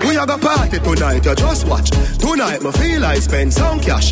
We 0.07 0.17
a 0.17 0.27
go 0.27 0.39
party 0.39 0.79
tonight, 0.79 1.25
you 1.25 1.35
just 1.35 1.67
watch. 1.67 1.91
Tonight, 2.19 2.63
me 2.63 2.73
feel 2.73 3.05
I 3.05 3.17
spend 3.17 3.53
some 3.53 3.81
cash. 3.81 4.11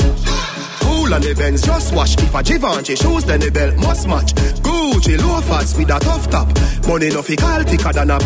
Cool 0.88 1.12
on 1.12 1.20
the 1.20 1.34
Benz, 1.34 1.60
just 1.62 1.94
watch. 1.94 2.16
If 2.16 2.34
a 2.34 2.42
Givenchy 2.42 2.96
shoes, 2.96 3.24
then 3.24 3.40
the 3.40 3.50
belt 3.50 3.76
must 3.76 4.08
match. 4.08 4.32
Gucci 4.64 5.20
loafers 5.20 5.76
with 5.76 5.90
a 5.90 5.98
tough 6.00 6.30
top. 6.30 6.48
Money 6.88 7.10
no 7.10 7.20
fi 7.20 7.36
call 7.36 7.62
thicker 7.62 7.92
than 7.92 8.10
a. 8.10 8.18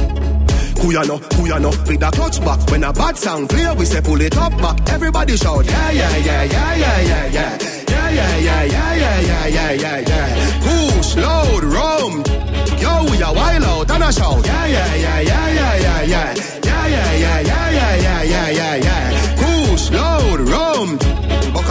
Know, 0.82 1.18
who 1.18 1.42
with 1.46 2.02
a 2.02 2.10
clutch 2.12 2.40
back. 2.44 2.70
When 2.70 2.82
a 2.82 2.92
bad 2.92 3.16
sound 3.16 3.48
clear, 3.50 3.72
we 3.74 3.84
say 3.84 4.00
pull 4.00 4.20
it 4.20 4.36
up 4.36 4.52
back. 4.58 4.76
Everybody 4.90 5.36
shout, 5.36 5.64
yeah, 5.64 5.90
yeah, 5.90 6.16
yeah, 6.16 6.42
yeah, 6.42 6.74
yeah, 6.74 7.00
yeah, 7.00 7.26
yeah. 7.26 7.58
Yeah, 7.88 8.10
yeah, 8.10 8.36
yeah, 8.38 8.64
yeah, 8.64 8.94
yeah, 8.94 9.20
yeah, 9.20 9.46
yeah, 9.46 9.72
yeah, 9.72 9.98
yeah. 10.00 10.60
Push, 10.62 11.16
load, 11.16 11.64
rum. 11.64 12.24
Yo, 12.78 13.10
we 13.10 13.22
a 13.22 13.32
wild 13.32 13.64
out 13.64 13.90
and 13.90 14.02
a 14.02 14.12
shout. 14.12 14.44
Yeah, 14.44 14.66
yeah, 14.66 14.94
yeah, 14.96 15.20
yeah, 15.20 15.50
yeah. 15.50 15.82
Yeah, 15.82 16.04
yeah, 16.04 16.34
yeah, 16.62 16.62
yeah, 16.62 17.16
yeah, 17.16 17.40
yeah, 17.40 17.71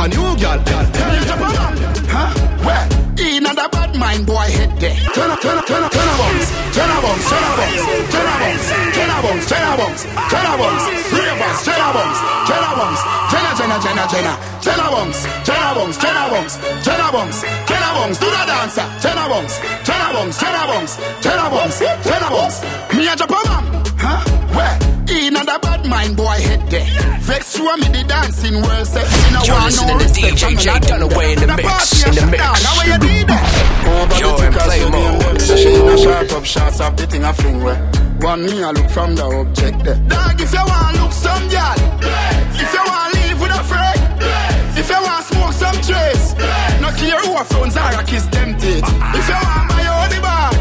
a 0.01 0.07
new 0.07 0.33
girl. 0.41 0.57
Huh? 2.09 2.33
Where? 2.65 2.85
In 3.21 3.43
the 3.43 3.53
bad 3.53 3.93
mind 3.95 4.25
boy 4.25 4.49
head 4.49 4.73
there. 4.81 4.97
Turn 5.13 5.29
up, 5.29 5.39
turn 5.41 5.57
up, 5.57 5.65
turn 5.69 5.83
up, 5.83 5.91
turn 5.93 6.09
up 6.09 6.17
bounce. 6.17 6.49
Turn 6.73 6.89
up 6.89 7.01
bounce, 7.05 7.29
turn 7.29 7.45
up 7.45 7.53
bounce. 7.61 7.85
Turn 8.09 8.25
up 8.25 8.41
bounce, 8.41 8.65
turn 8.97 9.09
up 9.13 9.21
bounce, 9.21 9.45
turn 9.45 9.61
up 9.61 9.77
bounce. 9.77 10.01
Turn 10.01 10.45
up 10.49 10.57
bounce. 10.57 10.85
Ravers, 11.13 11.59
turn 11.61 11.81
up 11.85 11.93
bounce. 11.93 12.19
Turn 12.49 12.63
up 12.65 12.75
bounce. 12.81 13.01
Jenna, 13.29 13.51
Jenna, 13.57 13.77
Jenna, 13.77 14.03
Jenna. 14.09 14.33
Turn 14.65 14.79
up 14.81 14.89
bounce. 14.89 15.21
Turn 15.45 15.61
up 15.61 15.75
bounce, 15.77 15.97
turn 16.01 16.17
up 16.17 16.29
bounce. 16.33 16.53
Turn 16.81 17.01
up 17.01 17.11
bounce. 17.13 17.39
Turn 17.69 17.83
up 17.85 17.93
bounce. 17.93 18.17
Do 18.17 18.25
the 18.25 18.43
dancer. 18.49 18.87
Turn 19.05 19.17
up 19.21 19.29
bounce. 19.29 19.53
Turn 19.85 20.01
up 20.01 20.13
bounce, 20.17 20.37
turn 20.41 20.55
up 20.57 20.67
bounce. 20.71 20.93
Turn 21.21 21.37
up 21.37 21.51
bounce. 21.53 21.77
Turn 21.77 22.23
up 22.25 22.31
bounce. 22.33 22.57
Me 22.97 23.05
a 23.05 23.13
jump 23.15 23.31
man. 23.37 23.63
Huh? 24.01 24.17
Where? 24.57 24.90
In 25.11 25.33
the 25.33 25.59
bad 25.61 25.85
mind 25.85 26.15
boy 26.15 26.39
head 26.39 26.61
there. 26.71 26.87
Vex 27.19 27.57
you 27.57 27.69
and 27.69 27.81
me 27.81 27.87
the 27.89 28.03
dancing 28.07 28.55
world 28.63 28.87
set. 28.87 29.03
In 29.27 29.35
a 29.35 29.43
You're 29.43 29.55
one 29.55 29.65
listening 29.65 29.87
no 29.91 29.99
to 29.99 30.03
respect 30.07 30.35
DJ 30.39 30.57
J 30.57 30.69
Dunaway 30.87 31.33
in 31.35 31.39
the 31.47 31.47
mix, 31.55 32.03
in 32.07 32.15
the 32.15 32.25
mix. 32.31 32.41
How 32.41 32.79
you 32.87 32.97
do 32.97 33.13
that? 33.27 33.43
Over 33.91 34.15
You're 34.15 34.37
the 34.39 34.45
in 34.47 34.51
tickers, 34.53 34.67
play 34.67 34.79
so 34.79 34.89
me 34.89 35.03
mode. 35.03 35.25
and 35.27 35.39
them, 35.39 35.57
She 35.57 35.69
in 35.75 35.87
a 35.87 35.97
shot 35.97 36.31
up 36.31 36.45
shots 36.45 36.79
of 36.79 36.95
the 36.95 37.05
thing 37.07 37.23
a 37.23 37.33
fling 37.33 37.61
where. 37.61 37.79
One 38.21 38.45
me 38.45 38.61
a 38.61 38.71
look 38.71 38.89
from 38.89 39.15
the 39.15 39.25
object 39.25 39.83
there. 39.83 39.99
Dog, 40.07 40.39
if 40.39 40.53
you 40.53 40.63
want 40.63 40.95
look 41.01 41.11
some 41.11 41.43
girl, 41.51 41.75
if 42.55 42.69
you 42.71 42.83
want 42.87 43.11
live 43.13 43.39
with 43.41 43.51
a 43.51 43.63
friend, 43.67 43.99
if 44.79 44.87
you 44.87 44.95
want 45.03 45.25
smoke 45.27 45.53
some 45.53 45.75
chase. 45.83 46.35
No 46.79 46.87
care 46.95 47.19
who 47.19 47.35
a 47.35 47.43
phones 47.43 47.75
are 47.75 47.99
a 47.99 48.03
kiss 48.07 48.25
them 48.31 48.55
teeth. 48.57 48.85
If 48.87 49.27
you 49.27 49.35
want 49.43 49.65
my 49.75 49.83
own 49.91 50.13
bar, 50.23 50.55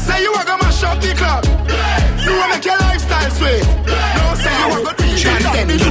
say 0.00 0.22
you 0.24 0.32
are 0.32 0.44
gonna 0.44 0.62
mash 0.64 0.82
up 0.84 1.00
the 1.04 1.12
club. 1.14 1.44
You 3.34 3.46
wanna 3.46 3.56
make 3.56 3.66
your 3.66 3.96
lifestyle. 3.96 4.14
No, 4.14 4.34
say 4.34 4.54
you 4.54 4.64
are 4.64 4.82
gonna 4.84 4.94
be 4.94 5.08
that 5.24 5.40
that 5.42 5.66
the 5.66 5.76
two 5.78 5.90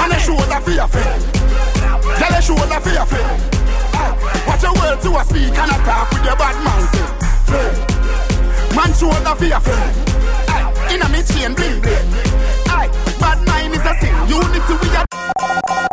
And 0.00 0.12
a 0.12 0.18
shoulder 0.18 0.60
for 0.60 0.70
your 0.70 0.88
friend. 0.88 1.22
Tell 2.18 2.34
a 2.34 2.42
shoulder 2.42 2.80
for 2.80 2.90
your 2.90 3.06
friend. 3.06 3.38
Watch 4.46 4.62
your 4.62 4.74
words 4.74 5.02
to 5.04 5.10
a 5.16 5.24
speak 5.24 5.54
and 5.58 5.70
a 5.70 5.78
talk 5.86 6.10
with 6.10 6.24
your 6.24 6.36
bad 6.36 6.56
mouth. 6.64 6.90
Man 8.74 8.92
shoulder 8.94 9.34
for 9.36 9.44
your 9.44 9.60
friend. 9.60 9.90
In 10.90 11.02
a 11.02 11.08
me 11.08 11.22
chain 11.22 11.54
bling 11.54 11.80
bling. 11.80 12.08
Aye, 12.66 12.90
bad 13.20 13.38
mind 13.46 13.74
is 13.74 13.86
a 13.86 13.94
sin. 14.00 14.14
Unity 14.28 14.74
we 14.82 14.88
a 14.96 15.89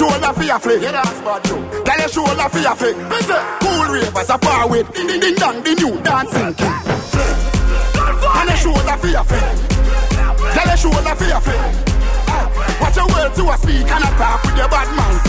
shoulder 0.00 0.32
for 0.32 0.44
your 0.44 0.58
flick. 0.58 0.80
Yeah, 0.80 0.92
that's 0.92 1.20
bad 1.20 1.44
too. 1.44 1.60
Tell 1.84 1.98
your 2.00 2.08
shoulder 2.08 2.48
for 2.48 2.58
your 2.58 2.74
flick. 2.74 2.96
Listen, 3.12 3.42
cool 3.60 3.84
ravers, 3.92 4.30
a 4.30 4.38
far 4.38 4.64
with 4.68 4.88
ding 4.94 5.06
ding 5.06 5.20
ding 5.20 5.34
dong, 5.36 5.60
the 5.60 5.72
new 5.76 5.92
dancing 6.00 6.54
king. 6.56 6.80
And 8.32 8.48
a 8.48 8.56
shoulder 8.56 8.96
for 8.96 9.10
your 9.12 9.24
flick. 9.28 9.44
Tell 10.56 10.68
your 10.72 10.80
shoulder 10.80 11.14
for 11.20 11.28
your 11.28 11.42
flick. 11.44 11.60
Watch 12.80 12.96
your 12.96 13.08
words 13.12 13.36
to 13.36 13.44
a 13.44 13.56
speak 13.60 13.88
and 13.92 14.04
a 14.04 14.10
talk 14.16 14.40
with 14.40 14.56
your 14.56 14.68
bad 14.72 14.88
mouth. 14.96 15.20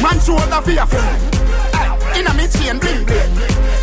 Man 0.00 0.16
shoulder 0.24 0.60
for 0.64 0.72
your 0.72 0.88
flick. 0.88 1.36
A 2.16 2.32
me 2.32 2.48
chain 2.48 2.80
bling 2.80 3.04
bling. 3.04 3.32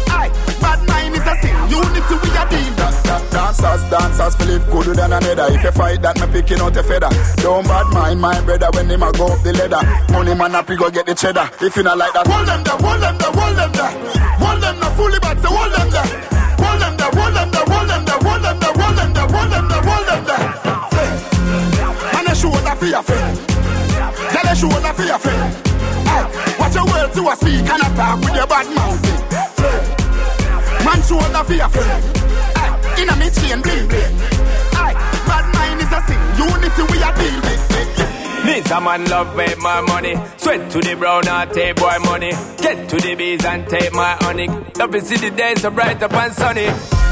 Aye, 0.09 0.33
bad 0.57 0.81
mind 0.89 1.13
is 1.13 1.21
a 1.21 1.33
sin. 1.37 1.53
Unity 1.69 2.15
we 2.17 2.29
a 2.33 2.43
deal. 2.49 2.73
Da, 2.81 2.89
da, 3.05 3.17
dancers, 3.29 3.83
dancers, 3.93 4.35
feel 4.41 4.52
good 4.93 5.01
than 5.01 5.13
another. 5.13 5.53
If 5.53 5.63
you 5.63 5.71
fight 5.71 6.01
that, 6.01 6.19
me 6.19 6.27
picking 6.31 6.59
out 6.59 6.77
a 6.77 6.83
feather. 6.83 7.09
Don't 7.41 7.65
bad 7.65 7.87
mind 7.93 8.21
my 8.21 8.39
brother 8.41 8.69
when 8.73 8.89
him 8.89 9.03
a 9.03 9.11
go 9.11 9.27
up 9.27 9.41
the 9.43 9.53
ladder. 9.53 9.81
Money 10.13 10.35
man 10.35 10.55
up, 10.55 10.69
he 10.69 10.75
go 10.75 10.89
get 10.89 11.05
the 11.05 11.15
cheddar. 11.15 11.49
If 11.61 11.75
you 11.75 11.83
not 11.83 11.97
like 11.97 12.13
that, 12.13 12.27
hold 12.27 12.47
them 12.47 12.63
there, 12.63 12.77
hold 12.77 13.01
them 13.01 13.17
there, 13.17 13.33
hold 13.33 13.57
them 13.57 13.71
there. 13.73 13.93
Hold 14.37 14.61
them 14.61 14.79
there, 14.79 14.93
fully 14.95 15.19
back, 15.19 15.37
so 15.39 15.49
hold 15.49 15.73
them 15.73 15.89
there. 15.89 16.09
Hold 16.61 16.79
them 16.81 16.93
there, 16.97 17.11
hold 17.13 17.33
them 17.33 17.49
there, 17.51 17.65
hold 17.65 17.89
them 17.89 18.03
there, 18.05 18.21
hold 18.21 18.41
them 18.43 18.57
there, 18.61 18.73
hold 18.73 18.95
them 18.97 19.11
there, 19.13 19.27
hold 19.33 19.49
them 19.51 19.65
there, 19.67 19.83
hold 19.83 20.05
them 20.07 20.21
there. 20.29 20.45
And 22.13 22.27
a 22.29 22.33
shoulder 22.35 22.75
for 22.77 22.87
your 22.87 23.03
friend. 23.03 23.33
Tell 24.29 24.47
a 24.47 24.53
shoulder 24.55 24.93
for 24.93 25.05
your 25.05 25.19
friend. 25.19 25.49
Watch 26.59 26.75
your 26.75 26.85
words 26.85 27.13
to 27.17 27.21
a 27.29 27.33
speak 27.35 27.65
and 27.65 27.81
a 27.81 27.89
talk 27.97 28.19
with 28.21 28.35
your 28.35 28.47
bad 28.47 28.67
mouth. 28.75 29.01
Man 30.85 30.99
shoulder 31.01 31.43
for 31.43 31.53
your 31.53 31.69
friend. 31.69 32.03
Aye, 32.55 33.01
In 33.01 33.09
a 33.09 33.15
me 33.17 33.29
chain 33.33 33.61
bling 33.61 33.87
bling. 33.87 34.32
Unity 36.49 36.83
we 36.91 36.97
a 37.01 37.11
deal 37.15 37.37
with. 37.41 37.63
This 38.45 38.69
a 38.71 38.81
man 38.81 39.05
love 39.05 39.35
make 39.37 39.57
my 39.59 39.79
money. 39.81 40.15
Sweat 40.37 40.69
to 40.71 40.79
the 40.81 40.95
brown 40.95 41.25
heart, 41.25 41.53
take 41.53 41.77
boy 41.77 41.97
money. 42.03 42.31
Get 42.61 42.89
to 42.89 42.97
the 42.97 43.15
bees 43.15 43.45
and 43.45 43.67
take 43.69 43.93
my 43.93 44.17
honey. 44.19 44.47
Love 44.77 44.93
see 45.01 45.15
the 45.15 45.31
days 45.31 45.61
so 45.61 45.71
bright 45.71 46.03
up 46.03 46.13
and 46.13 46.33
sunny. 46.33 46.67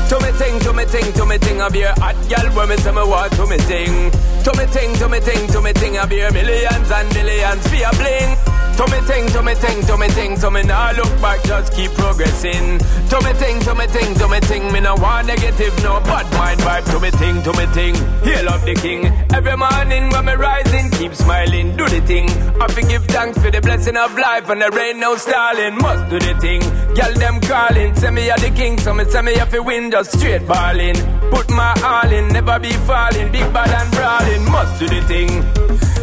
To 0.09 0.19
me 0.19 0.31
ting, 0.37 0.59
to 0.59 0.73
me 0.73 0.85
ting, 0.85 1.13
to 1.13 1.25
me 1.25 1.37
ting, 1.37 1.61
be 1.71 1.83
a 1.83 1.93
hot 1.99 2.15
girl 2.27 2.51
when 2.53 2.67
me 2.69 2.75
say 2.77 2.91
me 2.91 3.03
want 3.07 3.31
to 3.33 3.47
me 3.47 3.57
ting. 3.59 4.11
To 4.43 4.51
me 4.57 4.65
ting, 4.73 4.93
to 4.95 5.07
me 5.07 5.19
ting, 5.19 5.47
to 5.49 5.61
me 5.61 5.73
ting, 5.73 5.97
I 5.97 6.05
be 6.05 6.17
millions 6.31 6.89
and 6.91 7.13
billions 7.13 7.67
for 7.67 7.75
a 7.75 7.91
bling. 7.95 8.37
To 8.77 8.87
me 8.89 8.99
ting, 9.05 9.27
to 9.27 9.43
me 9.43 9.53
ting, 9.53 9.85
to 9.85 9.97
me 9.97 10.07
ting, 10.07 10.35
to 10.39 10.49
me 10.49 10.63
nah 10.63 10.91
look 10.97 11.11
back, 11.21 11.43
just 11.43 11.73
keep 11.73 11.91
progressing. 11.91 12.79
To 13.11 13.17
me 13.21 13.33
ting, 13.37 13.59
to 13.61 13.75
me 13.75 13.85
ting, 13.87 14.15
to 14.15 14.27
me 14.27 14.39
ting, 14.39 14.71
me 14.71 14.79
no 14.79 14.95
want 14.95 15.27
negative, 15.27 15.75
no 15.83 15.99
bad 15.99 16.25
mind 16.33 16.59
vibe. 16.61 16.85
To 16.89 16.99
me 16.99 17.11
ting, 17.11 17.43
to 17.43 17.51
me 17.53 17.67
ting, 17.75 17.93
hail 18.23 18.49
of 18.49 18.65
the 18.65 18.73
king. 18.73 19.05
Every 19.31 19.55
morning 19.55 20.09
when 20.09 20.25
me 20.25 20.33
rising, 20.33 20.89
keep 20.91 21.13
smiling, 21.13 21.75
do 21.77 21.87
the 21.87 22.01
thing. 22.01 22.27
I 22.59 22.67
fi 22.69 22.81
give 22.81 23.05
thanks 23.05 23.37
for 23.37 23.51
the 23.51 23.61
blessing 23.61 23.97
of 23.97 24.17
life 24.17 24.49
and 24.49 24.61
the 24.61 24.71
rain 24.71 24.99
no 24.99 25.17
stalling. 25.17 25.75
Must 25.75 26.09
do 26.09 26.17
the 26.17 26.33
thing, 26.39 26.61
girl 26.95 27.13
them 27.13 27.39
calling, 27.41 27.93
say 27.93 28.09
me 28.09 28.29
a 28.29 28.35
the 28.37 28.49
king, 28.55 28.79
so 28.79 28.93
me 28.93 29.03
say 29.05 29.21
me 29.21 29.35
a 29.35 29.45
fi 29.45 29.59
win, 29.59 29.91
just 29.91 30.17
straight 30.17 30.47
balling. 30.47 30.95
Put 31.29 31.51
my 31.51 31.75
all 31.83 32.11
in, 32.11 32.29
never 32.29 32.57
be 32.57 32.71
falling, 32.87 33.31
big 33.31 33.53
bad 33.53 33.69
and 33.69 33.91
brawling. 33.91 34.30
Must 34.39 34.79
do 34.79 34.87
the 34.87 35.01
thing. 35.07 35.29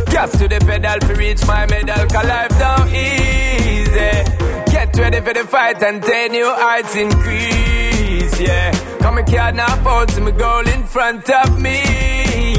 Gas 0.07 0.33
to 0.39 0.49
the 0.49 0.59
pedal 0.61 0.99
to 1.01 1.15
reach 1.15 1.47
my 1.47 1.67
medal, 1.67 2.07
cause 2.09 2.27
life 2.27 2.49
down 2.59 2.89
easy. 2.89 4.25
Get 4.73 4.97
ready 4.97 5.21
for 5.21 5.35
the 5.35 5.45
fight 5.45 5.83
and 5.83 6.03
ten 6.03 6.33
new 6.33 6.49
heights 6.49 6.97
increase, 6.97 8.41
yeah. 8.41 8.73
Come 9.01 9.17
me 9.17 9.23
card 9.25 9.55
now 9.55 9.75
fall 9.85 10.07
to 10.07 10.21
my 10.23 10.31
goal 10.31 10.67
in 10.67 10.83
front 10.85 11.29
of 11.29 11.61
me, 11.61 11.83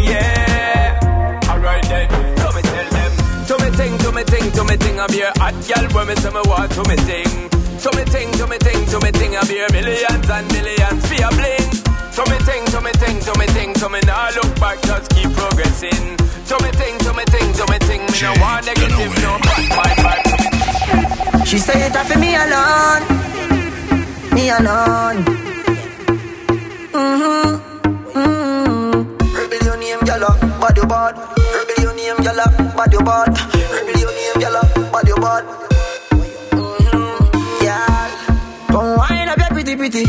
yeah. 0.05 0.99
Alright 1.49 1.84
then, 1.89 2.07
so 2.38 2.51
me 2.53 2.61
tell 2.61 2.89
them. 2.89 3.11
To 3.47 3.57
me 3.57 3.70
ting, 3.78 3.97
to 3.97 4.11
me 4.11 4.24
ting, 4.24 4.51
to 4.51 4.63
me 4.63 4.78
ting, 4.78 4.99
I 4.99 5.07
be 5.07 5.22
a 5.22 5.32
hot 5.38 5.55
girl 5.67 5.89
when 5.95 6.07
me 6.07 6.15
say 6.15 6.30
me 6.30 6.41
want 6.45 6.72
to 6.74 6.84
me 6.88 6.95
ting. 7.09 7.49
To 7.82 7.89
me 7.97 8.05
ting, 8.05 8.32
to 8.38 8.45
me 8.45 8.57
ting, 8.59 8.86
to 8.93 8.99
me 9.01 9.11
ting, 9.11 9.36
I 9.36 9.43
be 9.47 9.59
a 9.59 9.72
millions 9.72 10.30
and 10.30 10.47
millions 10.53 11.05
for 11.07 11.26
a 11.26 11.30
bling. 11.34 11.78
To 12.16 12.22
me 12.30 12.38
ting, 12.45 12.66
to 12.66 12.82
me 12.82 12.91
ting, 12.91 13.20
to 13.22 13.34
me 13.39 13.45
ting, 13.47 13.74
to 13.76 13.89
me 13.89 13.99
now 14.05 14.30
look 14.36 14.60
back, 14.60 14.82
just 14.84 15.10
keep 15.12 15.32
progressing. 15.32 16.18
To 16.49 16.55
me 16.64 16.72
ting, 16.72 16.97
to 16.99 17.14
me 17.14 17.24
ting, 17.26 17.53
to 17.53 17.66
me 17.72 17.78
ting, 17.80 18.01
me 18.01 18.20
no 18.22 18.34
want 18.41 18.66
negative, 18.66 19.14
no 19.22 19.38
bad 19.45 19.64
vibe, 19.76 19.99
vibe. 20.03 21.45
She 21.45 21.57
say 21.57 21.88
it 21.88 21.95
for 21.95 22.20
me 22.20 22.36
alone, 22.36 23.03
me 24.34 24.49
alone. 24.49 25.24
Mm-hmm. 26.91 27.49
Mm-hmm. 28.18 29.36
Rebel 29.36 29.64
your 29.66 29.78
name, 29.78 29.99
gyal, 29.99 30.26
bad 30.60 30.78
you 30.78 30.86
bad. 30.86 31.16
Rebel 31.55 31.84
your 31.84 31.93
name, 31.95 32.18
gyal, 32.18 32.41
bad 32.76 32.93
you 32.93 32.99
bad. 32.99 33.30
Rebel 33.74 33.99
your 33.99 34.12
name, 34.12 34.38
gyal, 34.41 34.91
bad 34.91 35.07
you 35.07 35.16
bad. 35.16 35.43
Girl, 37.62 38.10
come 38.68 38.97
wind 38.97 39.30
up 39.30 39.38
your 39.38 39.49
pretty 39.49 39.76
pretty. 39.76 40.05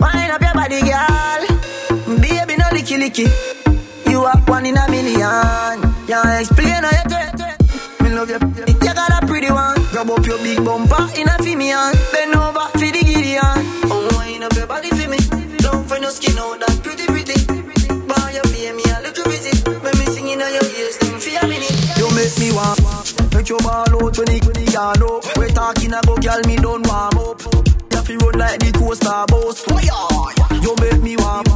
Wind 0.00 0.30
up 0.32 0.42
your 0.70 0.80
body, 0.80 0.90
girl. 0.90 2.20
Baby, 2.20 2.56
no 2.56 2.64
licky 2.70 2.96
licky. 2.98 4.10
You 4.10 4.24
are 4.24 4.38
one 4.46 4.66
in 4.66 4.76
a 4.76 4.90
million. 4.90 5.80
Can't 6.06 6.40
explain 6.40 6.82
how 6.82 6.90
you 6.90 7.28
do. 7.38 8.04
Me 8.04 8.10
love 8.14 8.30
you. 8.30 8.38
You 8.66 8.94
got 8.94 9.22
a 9.22 9.26
pretty 9.26 9.50
one. 9.50 9.76
Grab 9.90 10.10
up 10.10 10.26
your 10.26 10.38
big 10.38 10.64
bumper 10.64 11.08
in 11.16 11.28
a 11.28 11.36
fimian. 11.38 11.92
Bend 12.12 12.34
over 12.34 12.68
for 12.72 12.78
the 12.78 13.02
Gideon. 13.04 13.58
Oh, 13.90 14.08
wind 14.18 14.44
up 14.44 14.52
your 14.54 14.66
body 14.66 14.90
for 14.90 15.08
me. 15.08 15.18
Don't 15.58 15.86
find 15.88 16.02
no 16.02 16.10
skin 16.10 16.38
out 16.38 16.58
that 16.60 16.80
pretty 16.82 17.06
pretty. 17.06 17.38
Boy, 17.46 18.28
you 18.34 18.42
pay 18.52 18.72
me 18.72 18.82
a 18.90 19.02
little 19.02 19.24
visit. 19.24 19.66
When 19.66 19.94
me 19.98 20.06
singing 20.06 20.42
on 20.42 20.52
your 20.52 20.66
ears, 20.78 20.96
them 20.98 21.18
for 21.18 21.30
a 21.30 21.48
minute. 21.48 21.98
You 21.98 22.08
make 22.14 22.34
me 22.38 22.52
want. 22.52 23.34
Make 23.34 23.48
your 23.48 23.60
ball 23.60 23.86
out 23.86 24.18
when 24.18 24.30
it 24.30 24.44
when 24.46 24.56
up. 24.76 25.36
We 25.36 25.48
talking 25.52 25.92
about 25.92 26.22
girl, 26.22 26.40
me 26.46 26.56
don't 26.56 26.86
warm 26.86 27.18
up. 27.18 27.42
You 27.92 28.02
feel 28.02 28.18
run 28.18 28.38
like 28.38 28.60
the 28.60 28.72
coaster 28.72 29.24
boss. 29.28 30.45
You 30.66 30.74
make 30.80 31.00
me 31.00 31.16
want. 31.16 31.46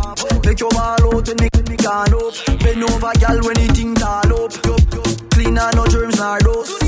Make 0.47 0.61
your 0.61 0.71
ball 0.71 0.95
out 1.03 1.27
me 1.41 1.49
when 1.53 1.65
me 1.67 1.77
gone 1.77 2.15
up. 2.15 2.35
Bend 2.63 2.85
over, 2.85 3.11
girl, 3.19 3.41
when 3.43 3.59
it 3.59 3.75
thing 3.75 3.93
tall 3.97 4.31
up. 4.39 4.53
You, 4.65 4.77
you 4.95 5.03
clean 5.35 5.59
and 5.59 5.75
no 5.75 5.85
germs 5.89 6.17
nor 6.21 6.39
dust. 6.39 6.81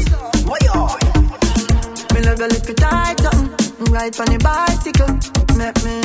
Me 2.15 2.21
love 2.23 2.39
your 2.39 2.47
little 2.47 2.75
tight 2.77 3.19
something. 3.19 3.87
Ride 3.91 4.21
on 4.21 4.27
the 4.31 4.39
bicycle. 4.39 5.11
Make 5.59 5.83
me 5.83 5.99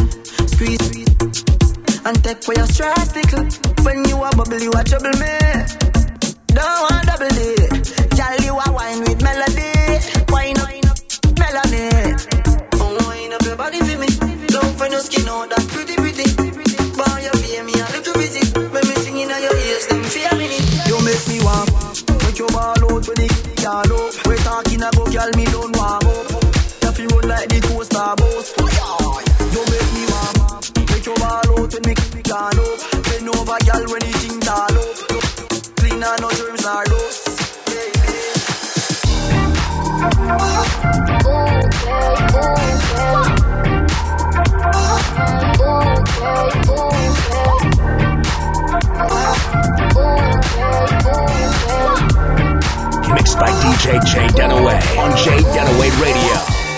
squeeze, 0.50 0.82
squeeze. 0.90 1.14
And 2.04 2.18
take 2.24 2.44
for 2.44 2.56
your 2.56 2.66
stress 2.66 3.14
tickle. 3.14 3.46
When 3.86 4.04
you 4.10 4.18
are 4.18 4.32
bubble, 4.32 4.58
you 4.60 4.72
a 4.74 4.84
trouble 4.84 5.14
me. 5.22 5.38
Don't 6.50 6.82
want 6.82 7.06
double 7.06 7.30
D. 7.30 7.62
Girl, 8.18 8.42
you 8.42 8.58
a 8.58 8.66
wine 8.74 9.06
with 9.06 9.22
melody. 9.22 10.02
Wine 10.34 10.58
up, 10.58 10.98
melody. 11.38 11.94
Oh, 12.82 13.06
wine 13.06 13.34
up 13.34 13.44
your 13.46 13.56
body 13.56 13.80
for 13.86 14.00
me. 14.00 14.37
Find 14.78 14.94
no 14.94 15.00
skin 15.00 15.28
out 15.28 15.50
that 15.50 15.66
pretty, 15.74 15.96
pretty. 15.98 16.24
Boy, 16.94 17.18
you 17.26 17.34
pay 17.42 17.62
me 17.66 17.74
a 17.74 17.86
little 17.98 18.14
visit. 18.14 18.54
When 18.56 18.86
me 18.86 18.96
singing 19.02 19.32
on 19.32 19.42
your 19.42 19.58
ears, 19.58 19.88
them 19.88 20.04
fear 20.06 20.30
me. 20.38 20.46
You 20.86 21.02
make 21.02 21.26
me 21.26 21.42
warm. 21.42 21.66
Make 22.22 22.38
your 22.38 22.50
ball 22.54 22.78
out 22.78 23.02
when 23.10 23.18
it 23.26 23.34
can 23.58 23.90
up. 23.90 24.14
We 24.30 24.38
talking 24.46 24.84
about 24.86 25.10
girl, 25.10 25.32
me 25.34 25.46
don't 25.50 25.74
warm 25.74 26.06
up. 26.06 26.30
You 26.86 26.92
feel 26.94 27.10
run 27.10 27.26
like 27.26 27.50
the 27.50 27.58
coaster 27.66 28.14
boss. 28.22 28.54
You 29.50 29.62
make 29.66 29.90
me 29.98 30.04
warm. 30.14 30.62
Make 30.94 31.06
your 31.10 31.18
ball 31.18 31.42
out 31.42 31.74
when 31.74 31.82
me 31.82 31.94
can 31.98 32.58
up. 32.62 32.78
Bend 33.02 33.30
over, 33.34 33.58
girl, 33.66 33.84
when 33.90 34.06
it 34.06 34.14
thing 34.22 34.38
tall 34.46 34.78
up. 34.78 34.94
Clean 35.82 36.06
and 36.06 36.22
no 36.22 36.30
germs 36.38 36.62
nor 36.62 36.86
dust. 36.86 37.26
Oh, 41.28 41.66
oh, 41.88 42.14
oh, 42.30 43.27
Mixed 53.14 53.40
by 53.40 53.50
DJ 53.64 54.04
J 54.06 54.28
Dunaway 54.36 54.80
on 54.98 55.16
J 55.18 55.38
Dunaway 55.56 55.92
Radio. 56.02 56.36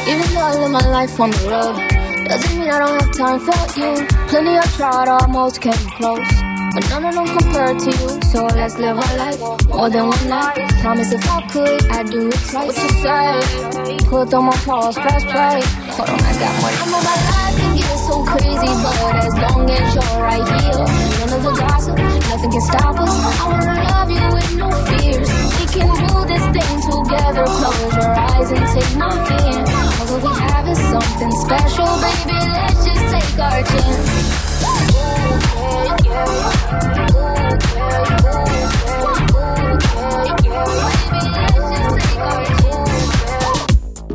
Even 0.07 0.33
though 0.33 0.41
I 0.41 0.53
live 0.55 0.71
my 0.71 0.87
life 0.89 1.19
on 1.19 1.31
the 1.31 1.37
road, 1.49 2.27
doesn't 2.27 2.59
mean 2.59 2.69
I 2.69 2.79
don't 2.79 3.01
have 3.01 3.11
time 3.15 3.39
for 3.39 3.79
you. 3.79 4.07
Plenty 4.27 4.57
I 4.57 4.61
tried, 4.77 5.07
almost 5.07 5.61
came 5.61 5.73
close. 5.97 6.48
But 6.74 6.88
none 6.89 7.05
of 7.05 7.13
them 7.15 7.28
compare 7.38 7.74
to 7.74 7.89
you, 7.99 8.22
so 8.32 8.45
let's 8.45 8.78
live 8.78 8.97
our 8.97 9.17
life 9.17 9.39
more 9.70 9.89
than 9.89 10.07
one 10.07 10.28
night. 10.30 10.70
Promise 10.82 11.11
if 11.13 11.26
I 11.30 11.41
could, 11.47 11.91
I'd 11.91 12.09
do 12.09 12.28
it 12.28 12.41
twice. 12.49 12.67
What 12.67 12.78
you 12.78 12.89
say? 13.01 14.05
Put 14.05 14.34
on 14.34 14.45
my 14.45 14.57
pause, 14.65 14.95
press 14.95 15.24
play. 15.24 15.61
Hold 15.97 16.09
on, 16.09 16.20
I 16.20 16.34
got 16.38 16.53
one. 16.61 16.74
I 16.74 16.86
know 16.91 17.01
my 17.09 17.17
life 17.30 17.55
can 17.57 17.76
get 17.76 17.97
so 18.05 18.15
crazy, 18.24 18.74
but 18.86 19.15
as 19.26 19.36
long 19.43 19.70
as 19.70 19.95
you're 19.95 20.22
right 20.22 20.47
here, 20.61 20.86
none 21.20 21.34
of 21.38 21.41
the 21.43 21.53
gossip, 21.57 21.97
nothing 21.97 22.51
can 22.51 22.61
stop 22.61 22.99
us. 22.99 23.13
I 23.41 23.45
wanna 23.49 23.78
love 23.89 24.11
you 24.11 24.26
with 24.38 24.51
no 24.61 24.70
fears. 24.89 25.30
We 25.57 25.65
can 25.74 25.89
do 25.89 26.13
this 26.30 26.45
thing 26.53 26.76
together. 26.86 27.45
Close 27.49 27.93
your 27.97 28.13
eyes 28.13 28.49
and 28.51 28.65
take 28.74 28.93
my 28.95 29.09
hand. 29.09 29.65
All 29.97 30.05
that 30.05 30.22
we 30.22 30.32
have 30.38 30.67
is 30.70 30.80
something 30.93 31.32
special, 31.45 31.89
baby. 32.05 32.39
Let's 32.45 32.86
just 32.86 33.03
take 33.09 33.39
our 33.39 33.63
chance. 33.63 34.48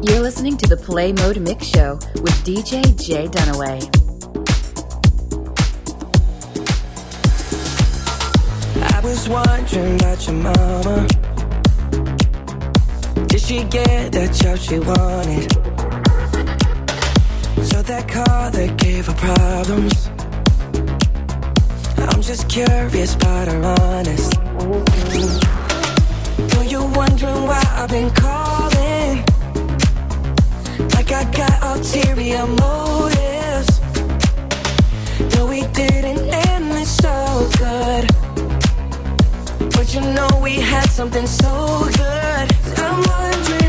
You're 0.06 0.20
listening 0.20 0.56
to 0.58 0.66
the 0.68 0.76
Play 0.76 1.12
Mode 1.12 1.40
Mix 1.40 1.66
Show 1.66 1.94
with 2.16 2.34
DJ 2.44 2.82
J 3.02 3.26
Dunaway. 3.26 3.80
I 8.92 9.00
was 9.00 9.28
wondering 9.28 9.94
about 9.96 10.26
your 10.26 10.36
mama. 10.36 11.06
Did 13.28 13.40
she 13.40 13.64
get 13.64 14.12
the 14.12 14.28
job 14.38 14.58
she 14.58 14.78
wanted? 14.78 15.52
So 17.66 17.80
that 17.82 18.06
car 18.08 18.50
that 18.50 18.76
gave 18.76 19.06
her 19.06 19.14
problems. 19.14 20.13
I'm 22.24 22.28
just 22.28 22.48
curious 22.48 23.14
about 23.16 23.48
her 23.48 23.62
honest. 23.80 24.40
Know 26.54 26.62
you 26.62 26.82
wondering 26.96 27.42
why 27.46 27.62
I've 27.76 27.90
been 27.90 28.08
calling? 28.12 29.22
Like 30.94 31.12
I 31.12 31.24
got 31.36 31.62
ulterior 31.62 32.46
motives. 32.46 33.78
No, 35.36 35.44
we 35.48 35.66
didn't 35.74 36.26
end 36.32 36.70
this 36.70 36.96
so 36.96 37.46
good. 37.58 38.08
But 39.74 39.94
you 39.94 40.00
know 40.00 40.40
we 40.42 40.52
had 40.52 40.88
something 40.88 41.26
so 41.26 41.86
good. 41.92 42.46
I'm 42.78 43.02
wondering, 43.04 43.63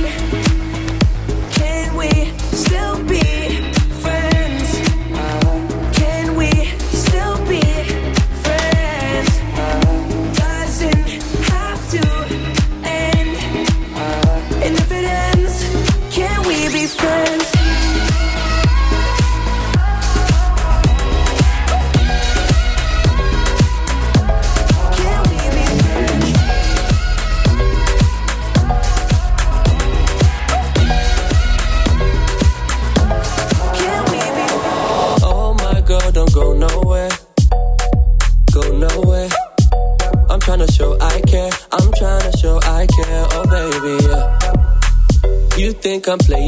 You 46.17 46.44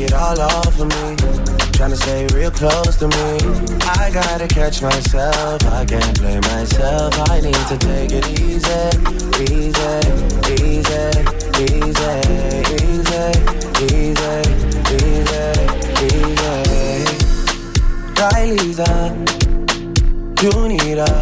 take 0.00 0.08
it 0.08 0.14
all 0.14 0.40
off 0.40 0.80
of 0.80 0.88
me. 0.88 1.16
Trying 1.72 1.90
to 1.90 1.96
stay 1.96 2.26
real 2.34 2.50
close 2.50 2.96
to 2.96 3.08
me. 3.08 3.38
I 3.82 4.10
gotta 4.12 4.46
catch 4.48 4.82
myself. 4.82 5.64
I 5.66 5.84
can't 5.84 6.18
blame 6.20 6.40
myself. 6.40 7.14
I 7.30 7.40
need 7.40 7.54
to 7.54 7.78
take 7.78 8.12
it 8.12 8.26
easy, 8.40 8.90
easy, 9.44 10.00
easy, 10.56 11.04
easy, 11.40 12.12
easy, 12.20 13.30
easy, 13.84 14.36
easy, 14.90 15.44
easy. 16.08 16.48
Right, 18.20 18.50
Lisa, 18.58 18.92
you 20.42 20.52
need 20.68 20.98
a 20.98 21.12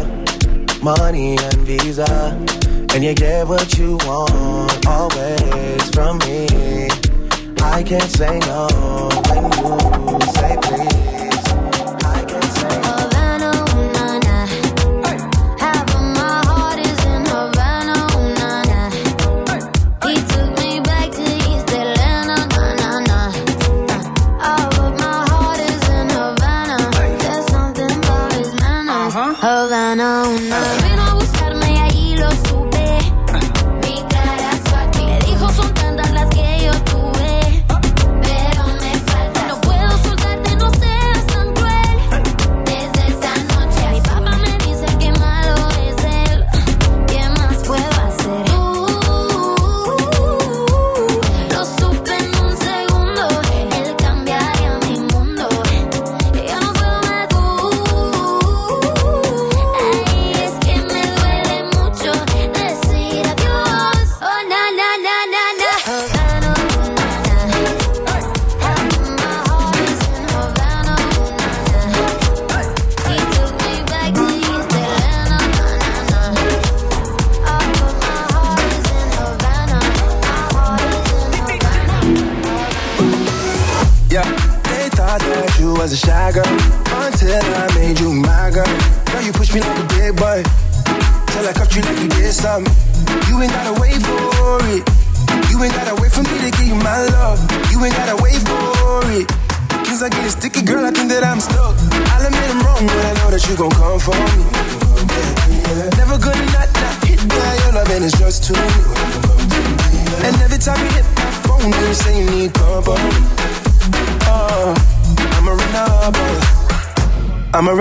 money 0.83 1.37
and 1.37 1.59
visa, 1.67 2.11
and 2.93 3.03
you 3.03 3.13
get 3.13 3.47
what 3.47 3.77
you 3.77 3.97
want 4.05 4.87
always 4.87 5.89
from 5.91 6.17
me. 6.19 7.08
I 7.71 7.83
can't 7.83 8.11
say 8.11 8.39
no 8.39 8.67
when 9.29 9.43
you 10.19 10.27
say 10.33 10.57
please. 10.61 11.18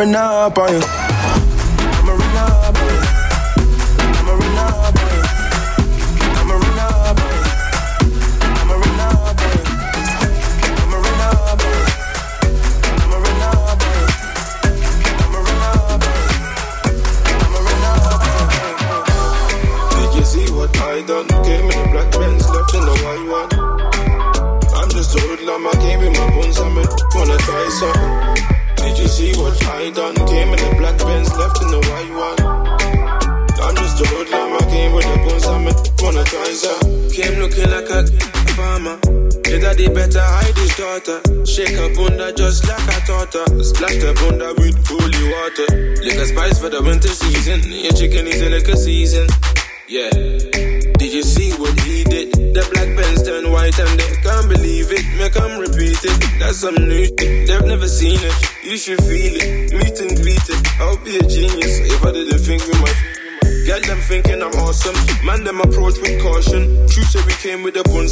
I'ma 0.00 0.46
up 0.46 0.58
on 0.58 0.74
you. 0.74 0.87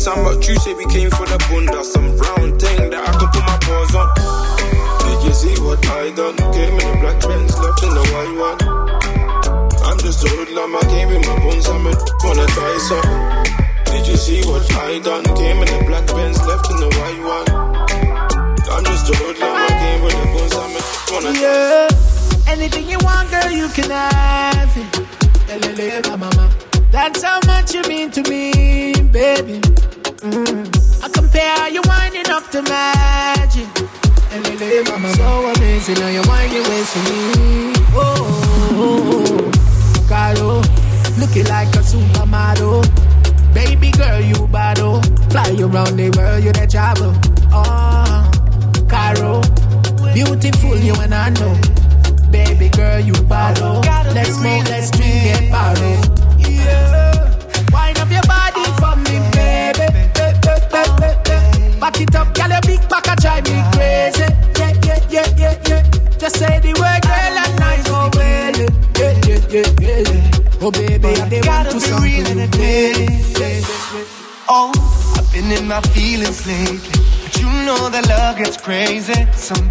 Some 0.07 0.23
but 0.23 0.47
you 0.47 0.55
say 0.55 0.73
we 0.75 0.87
came 0.87 1.11
for 1.11 1.27
the 1.27 1.37
bunda. 1.51 1.76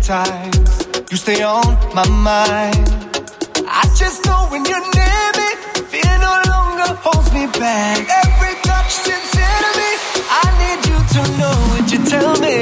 You 0.06 1.18
stay 1.18 1.42
on 1.42 1.66
my 1.96 2.08
mind. 2.08 2.86
I 3.66 3.90
just 3.98 4.24
know 4.24 4.46
when 4.52 4.64
you're 4.64 4.86
near 4.94 5.28
me, 5.34 5.50
fear 5.90 6.18
no 6.22 6.34
longer 6.46 6.94
holds 7.02 7.34
me 7.34 7.48
back. 7.48 8.06
Every 8.06 8.54
touch 8.62 8.92
sincere 8.92 9.58
to 9.66 9.72
me. 9.82 9.92
I 10.30 10.46
need 10.62 10.86
you 10.86 11.00
to 11.10 11.22
know 11.40 11.56
what 11.74 11.92
you 11.92 12.06
tell 12.06 12.38
me. 12.38 12.62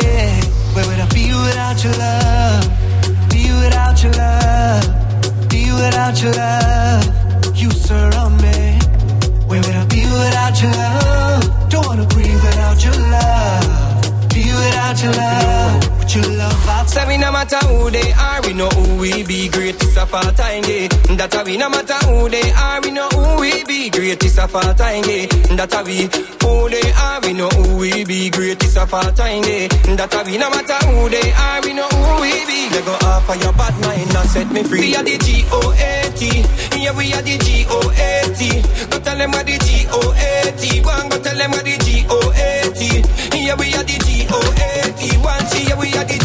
Where 0.72 0.88
would 0.88 1.02
I 1.04 1.08
be 1.12 1.36
without 1.36 1.84
your 1.84 1.92
love? 2.00 2.64
Be 3.28 3.52
without 3.60 4.02
your 4.02 4.14
love. 4.14 5.50
Be 5.50 5.70
without 5.74 6.24
your 6.24 6.32
love. 6.32 7.23
Matter 17.44 17.68
who 17.68 17.90
they 17.92 18.12
are, 18.14 18.42
we 18.44 18.54
know 18.54 18.70
who 18.70 19.02
we 19.02 19.24
be. 19.24 19.50
Greatest 19.50 19.98
of 19.98 20.14
all 20.14 20.32
time, 20.32 20.64
yeah. 20.64 20.88
That 21.20 21.44
we 21.46 21.58
no 21.58 21.70
matter 21.70 22.00
who 22.08 22.30
they 22.30 22.52
are, 22.52 22.80
we 22.82 22.92
know 22.92 23.10
who 23.10 23.42
we 23.42 23.64
be. 23.66 23.90
Greatest 23.90 24.40
of 24.40 24.56
all 24.56 24.74
time, 24.74 25.04
yeah. 25.04 25.28
That 25.60 25.76
we 25.86 26.08
who 26.40 26.70
they 26.70 26.92
are, 26.96 27.20
we 27.22 27.34
know 27.34 27.50
who 27.50 27.78
we 27.78 28.06
be. 28.06 28.30
Greatest 28.30 28.78
of 28.78 28.94
all 28.94 29.12
time, 29.12 29.44
yeah. 29.44 29.68
That 30.00 30.24
we 30.26 30.38
no 30.38 30.50
matter 30.50 30.80
who 30.88 31.10
they 31.10 31.32
are, 31.36 31.60
we 31.64 31.74
know 31.74 31.88
who 31.92 32.22
we 32.22 32.32
be. 32.48 32.70
They 32.72 32.82
go 32.88 32.96
off 33.12 33.28
of 33.30 33.36
your 33.44 33.54
bad 33.54 33.76
mind 33.84 34.16
and 34.16 34.30
set 34.30 34.50
me 34.52 34.64
free. 34.64 34.80
We 34.80 34.96
are 34.96 35.04
the 35.04 35.18
G 35.20 35.44
O 35.52 35.60
A 35.76 35.92
T, 36.16 36.48
yeah 36.80 36.96
we 36.96 37.12
are 37.12 37.22
the 37.22 37.38
G 37.44 37.66
O 37.68 37.80
A 37.92 38.24
T. 38.40 38.64
Go 38.88 39.00
tell 39.04 39.18
them 39.18 39.32
what 39.32 39.46
the 39.46 39.58
G 39.60 39.84
O 39.92 40.00
A 40.16 40.52
T. 40.56 40.80
Go 40.82 40.90
and 40.96 41.12
go 41.12 41.20
tell 41.20 41.36
them 41.36 41.52
what 41.52 41.66
the 41.66 41.76
G 41.84 42.06
O 42.08 42.20
A 42.32 42.72
T. 42.72 43.04
Yeah 43.36 43.56
we 43.60 43.76
are 43.76 43.84
the 43.84 43.98
G 44.08 44.28
O 44.32 44.40
A 44.40 44.96
T. 44.96 45.18
One 45.20 45.44
yeah 45.68 45.76
we 45.76 45.92
are 46.00 46.08
the 46.08 46.23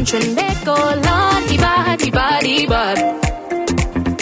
mansion 0.00 0.34
Deco, 0.34 0.76
Lord, 1.06 1.60
body, 1.60 2.10
body, 2.10 2.66
Hiba. 2.66 2.84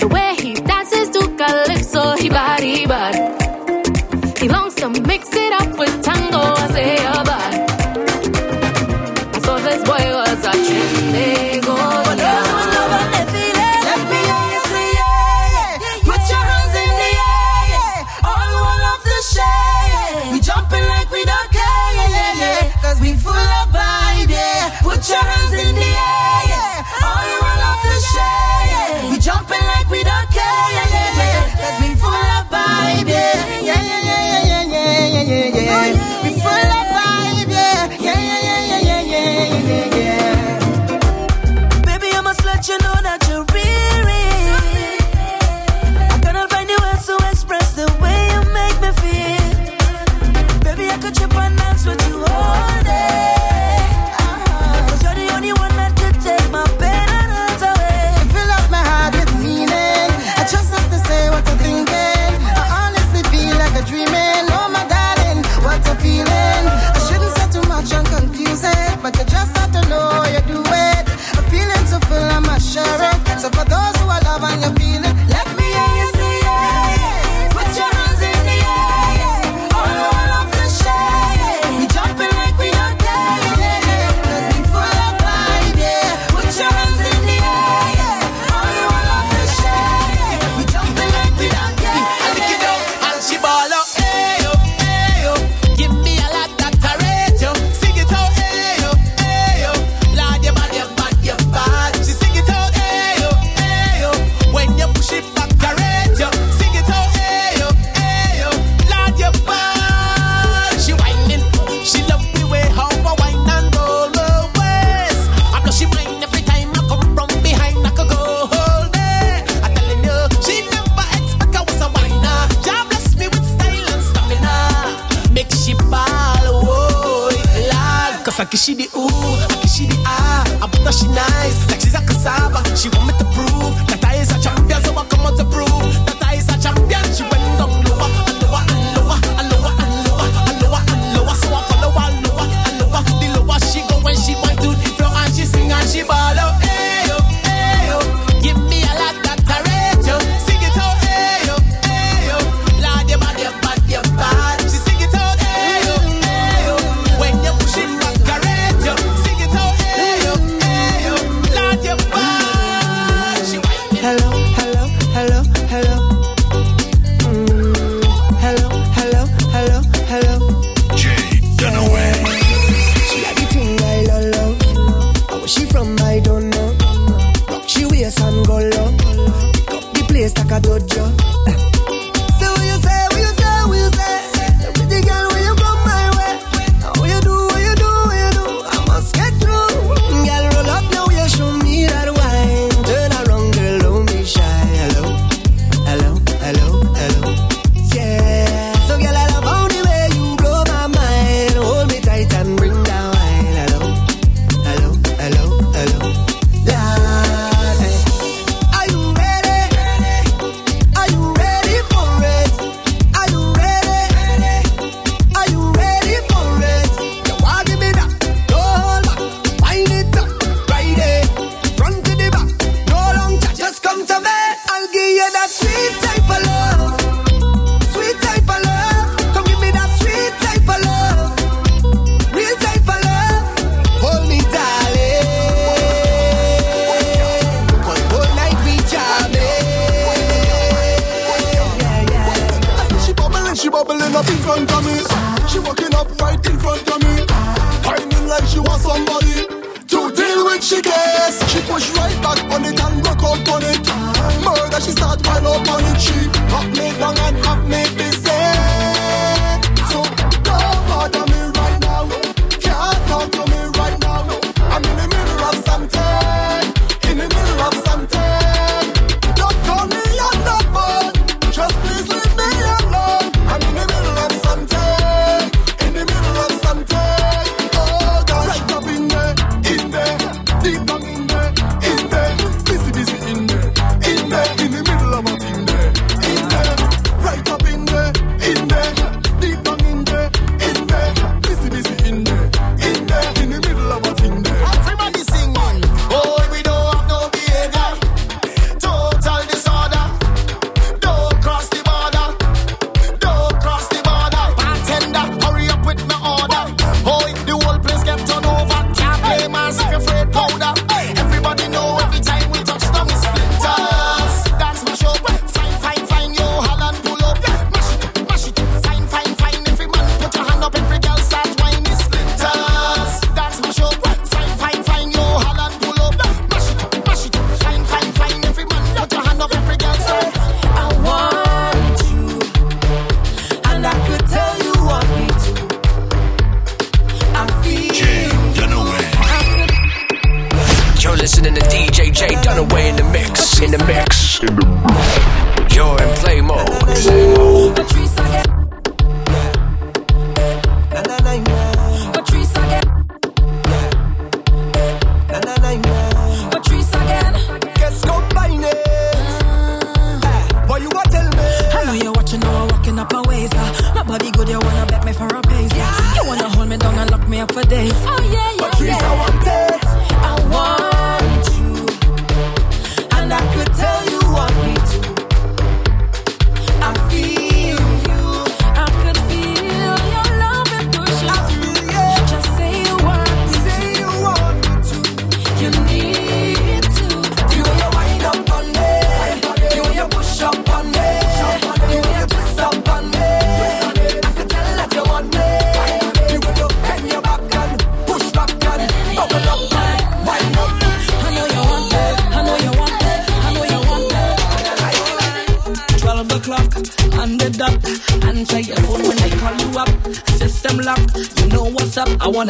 The 0.00 0.08
way 0.08 0.34
he 0.40 0.54
dances 0.54 1.08
to 1.10 1.20
calypso, 1.36 2.16
he 2.16 2.28
body, 2.28 2.84
Hiba. 2.84 4.38
He 4.40 4.48
longs 4.48 4.74
to 4.76 4.88
mix 4.88 5.28
it 5.32 5.52
up 5.52 5.78
with 5.78 6.02
tango. 6.02 6.47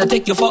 Take 0.08 0.28
you 0.28 0.34
for 0.34 0.50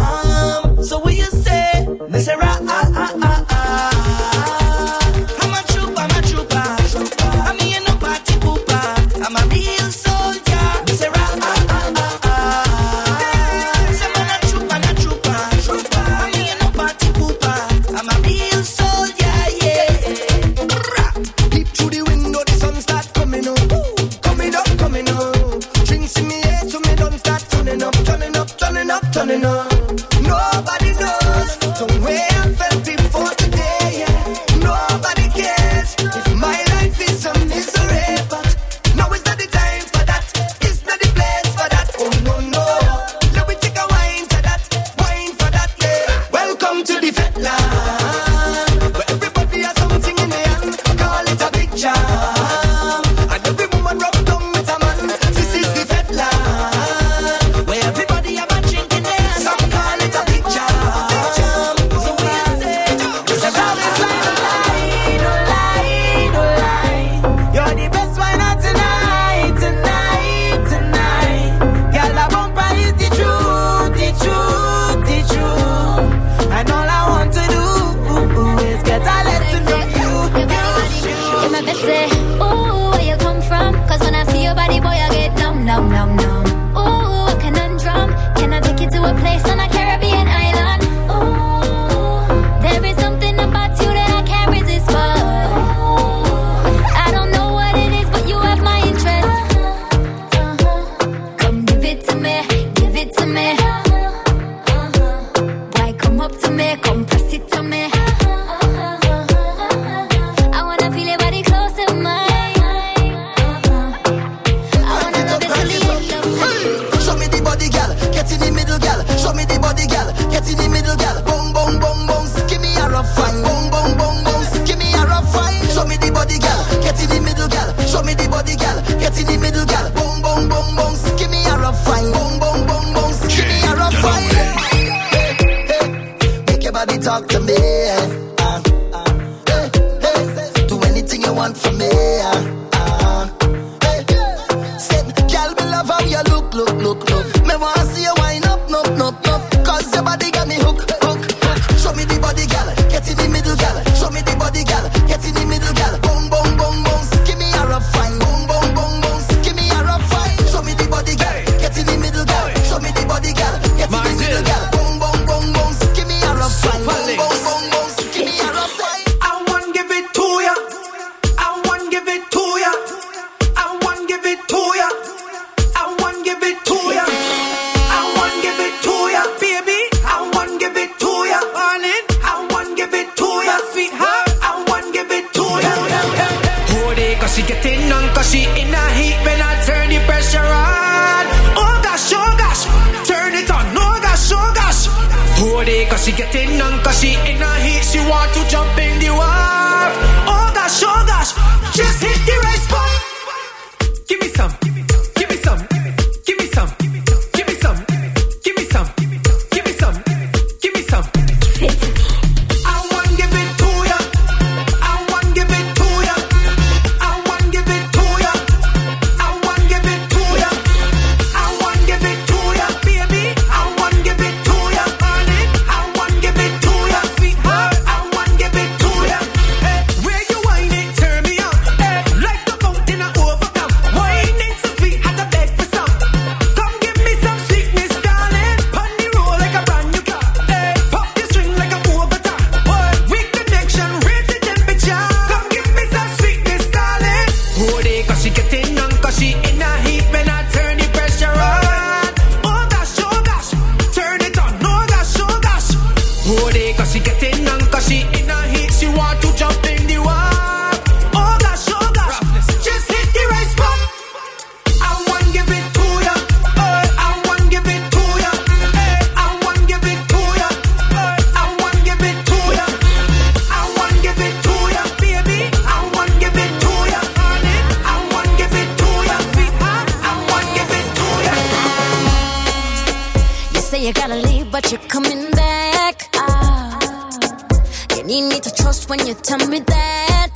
when 288.91 289.07
you 289.07 289.13
tell 289.13 289.47
me 289.47 289.59
that. 289.59 290.31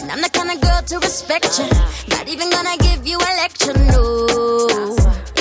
And 0.00 0.10
I'm 0.10 0.22
the 0.22 0.30
kind 0.30 0.50
of 0.50 0.58
girl 0.58 0.80
to 0.90 0.96
respect 1.00 1.58
you. 1.58 1.68
Not 2.08 2.26
even 2.26 2.48
gonna 2.48 2.78
give 2.78 3.06
you 3.06 3.18
a 3.18 3.32
lecture, 3.42 3.76
no. 3.92 4.06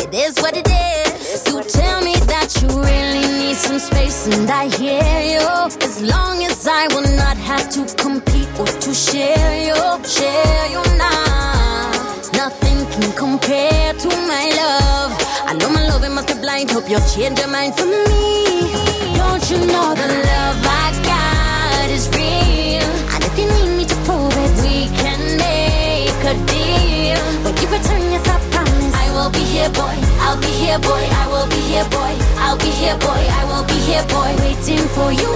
It 0.03 0.11
is 0.13 0.35
what 0.43 0.53
it 0.61 0.67
is. 0.67 1.47
You 1.47 1.63
tell 1.63 1.99
me 2.03 2.15
that 2.33 2.49
you 2.59 2.67
really 2.67 3.25
need 3.39 3.55
some 3.55 3.79
space, 3.79 4.27
and 4.27 4.49
I 4.49 4.67
hear 4.67 5.17
you. 5.33 5.47
As 5.87 5.95
long 6.03 6.43
as 6.43 6.67
I 6.67 6.83
will 6.93 7.09
not 7.15 7.37
have 7.37 7.65
to 7.75 7.81
compete 7.95 8.51
or 8.59 8.67
to 8.83 8.91
share 8.93 9.53
you, 9.67 9.79
share 10.03 10.65
you 10.75 10.83
now. 10.97 11.91
Nothing 12.41 12.79
can 12.91 13.09
compare 13.23 13.93
to 14.03 14.09
my 14.33 14.45
love. 14.61 15.11
I 15.49 15.53
know 15.59 15.69
my 15.69 15.87
love, 15.87 16.03
it 16.03 16.11
must 16.11 16.27
be 16.27 16.33
blind. 16.45 16.71
Hope 16.71 16.89
you'll 16.89 17.07
change 17.15 17.39
your 17.39 17.47
mind 17.47 17.73
for 17.77 17.85
me. 17.85 18.03
Don't 19.15 19.43
you 19.49 19.59
know 19.71 19.87
the 20.01 20.07
love 20.27 20.59
I 20.83 20.91
got? 21.05 21.47
if 23.38 23.43
you 23.43 23.68
need 23.68 23.77
me 23.77 23.85
to 23.85 23.95
prove 24.05 24.34
it. 24.34 24.51
We 24.64 24.89
can 24.97 25.22
make 25.38 26.22
a 26.26 26.34
deal. 26.49 27.22
But 27.43 27.61
you 27.61 27.68
I 27.69 28.39
promise. 28.51 28.93
I 28.95 29.11
will 29.14 29.30
be 29.30 29.39
here, 29.39 29.69
boy. 29.69 29.97
I'll 30.26 30.39
be 30.39 30.47
here, 30.47 30.80
boy. 30.80 31.03
I 31.22 31.27
will 31.27 31.47
be 31.47 31.61
here, 31.69 31.85
boy. 31.85 32.14
I'll 32.38 32.57
be 32.57 32.69
here, 32.69 32.97
boy. 32.97 33.22
I 33.39 33.43
will 33.45 33.65
be 33.65 33.77
here, 33.88 34.05
boy. 34.07 34.31
Waiting 34.41 34.88
for 34.95 35.11
you. 35.11 35.31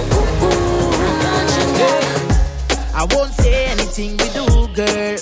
I 2.94 3.06
won't 3.10 3.32
say 3.34 3.66
anything 3.66 4.12
we 4.12 4.28
do, 4.30 4.46
girl. 4.74 5.18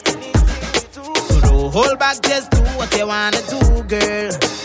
So 0.92 1.40
don't 1.40 1.72
hold 1.72 1.98
back, 1.98 2.20
just 2.22 2.50
do 2.50 2.60
what 2.76 2.94
you 2.96 3.06
wanna 3.06 3.40
do, 3.48 3.82
girl. 3.84 4.59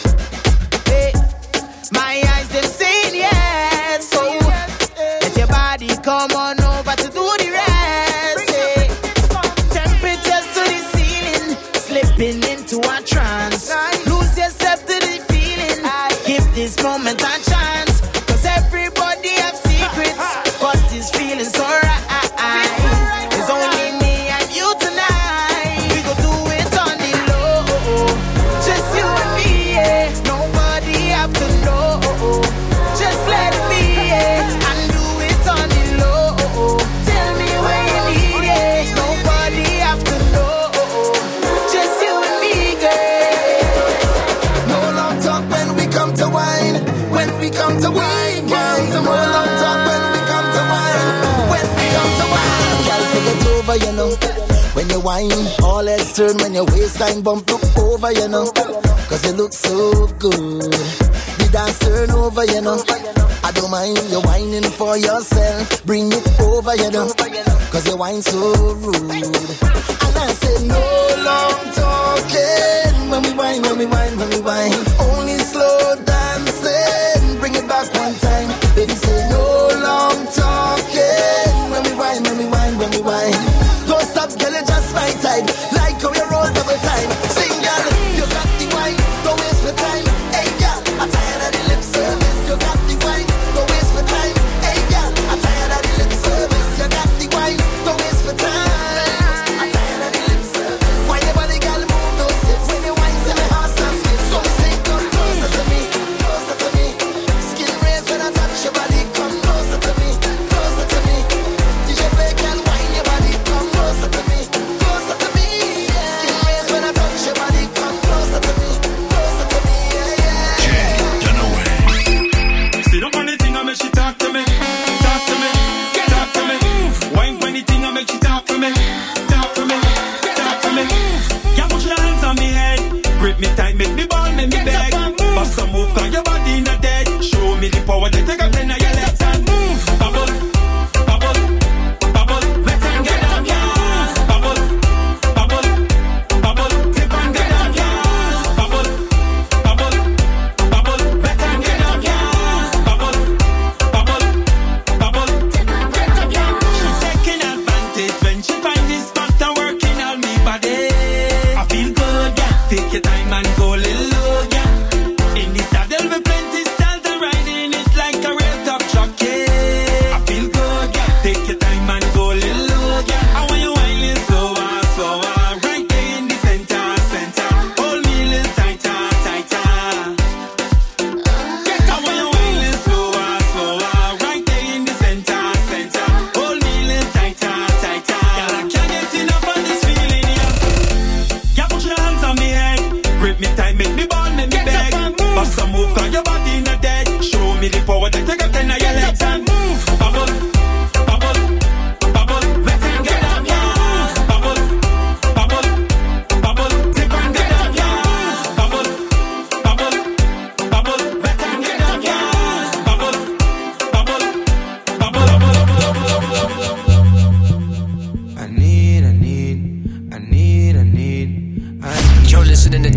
wine. 55.05 55.31
All 55.63 55.85
heads 55.85 56.17
turn 56.17 56.35
when 56.37 56.53
your 56.55 56.65
waistline 56.65 57.21
bump 57.21 57.49
look 57.49 57.63
over, 57.77 58.11
you 58.11 58.27
know. 58.27 58.51
Cause 59.07 59.23
you 59.25 59.33
look 59.33 59.53
so 59.53 60.07
good. 60.17 60.73
The 61.37 61.49
dance 61.53 61.79
turn 61.79 62.09
over, 62.11 62.43
you 62.43 62.61
know. 62.61 62.81
I 63.43 63.51
don't 63.53 63.69
mind 63.69 64.01
you 64.09 64.19
whining 64.21 64.63
for 64.63 64.97
yourself. 64.97 65.85
Bring 65.85 66.11
it 66.11 66.25
over, 66.41 66.75
you 66.75 66.89
know. 66.89 67.07
Cause 67.71 67.87
you 67.87 67.95
wine 67.95 68.21
so 68.23 68.39
rude. 68.81 69.13
And 70.05 70.15
I 70.25 70.29
say, 70.41 70.67
no 70.67 70.81
long 71.29 71.61
talking. 71.79 73.09
When 73.11 73.21
we 73.21 73.31
wine, 73.37 73.61
when 73.61 73.77
we 73.77 73.85
wine, 73.85 74.17
when 74.17 74.29
we 74.29 74.41
wine. 74.41 74.73
Only 74.99 75.37
slow 75.37 75.95
down 76.03 76.24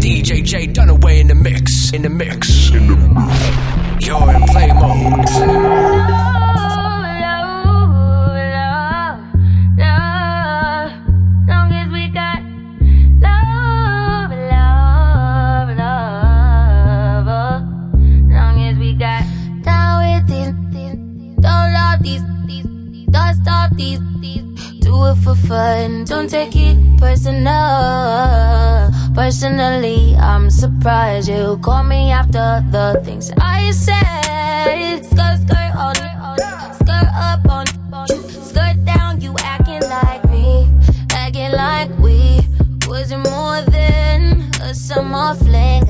DJ 0.08 0.42
J 0.42 0.66
Dunaway 0.66 1.20
in 1.20 1.26
the 1.26 1.34
mix. 1.34 1.92
In 1.92 2.00
the 2.00 2.08
mix. 2.08 2.70
In 2.72 2.86
the 2.86 2.96
mix. 2.96 4.06
You're 4.06 4.34
in 4.34 4.42
play 4.44 4.72
mode. 4.72 5.77
Personally, 29.40 30.16
I'm 30.16 30.50
surprised 30.50 31.28
you 31.28 31.60
called 31.62 31.86
me 31.86 32.10
after 32.10 32.60
the 32.72 33.00
things 33.04 33.30
I 33.38 33.70
said. 33.70 35.04
Skirt, 35.06 35.38
skirt 35.46 35.76
on, 35.78 35.94
skirt 36.74 37.08
up 37.14 37.48
on, 37.48 37.66
skirt 38.42 38.84
down. 38.84 39.20
You 39.20 39.36
acting 39.38 39.82
like 39.82 40.28
me, 40.28 40.68
acting 41.12 41.52
like 41.52 41.88
we 42.00 42.40
wasn't 42.88 43.30
more 43.30 43.62
than 43.62 44.42
a 44.60 44.74
summer 44.74 45.36
fling. 45.36 45.87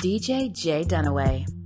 DJ 0.00 0.52
Jay 0.52 0.84
Dunaway. 0.84 1.57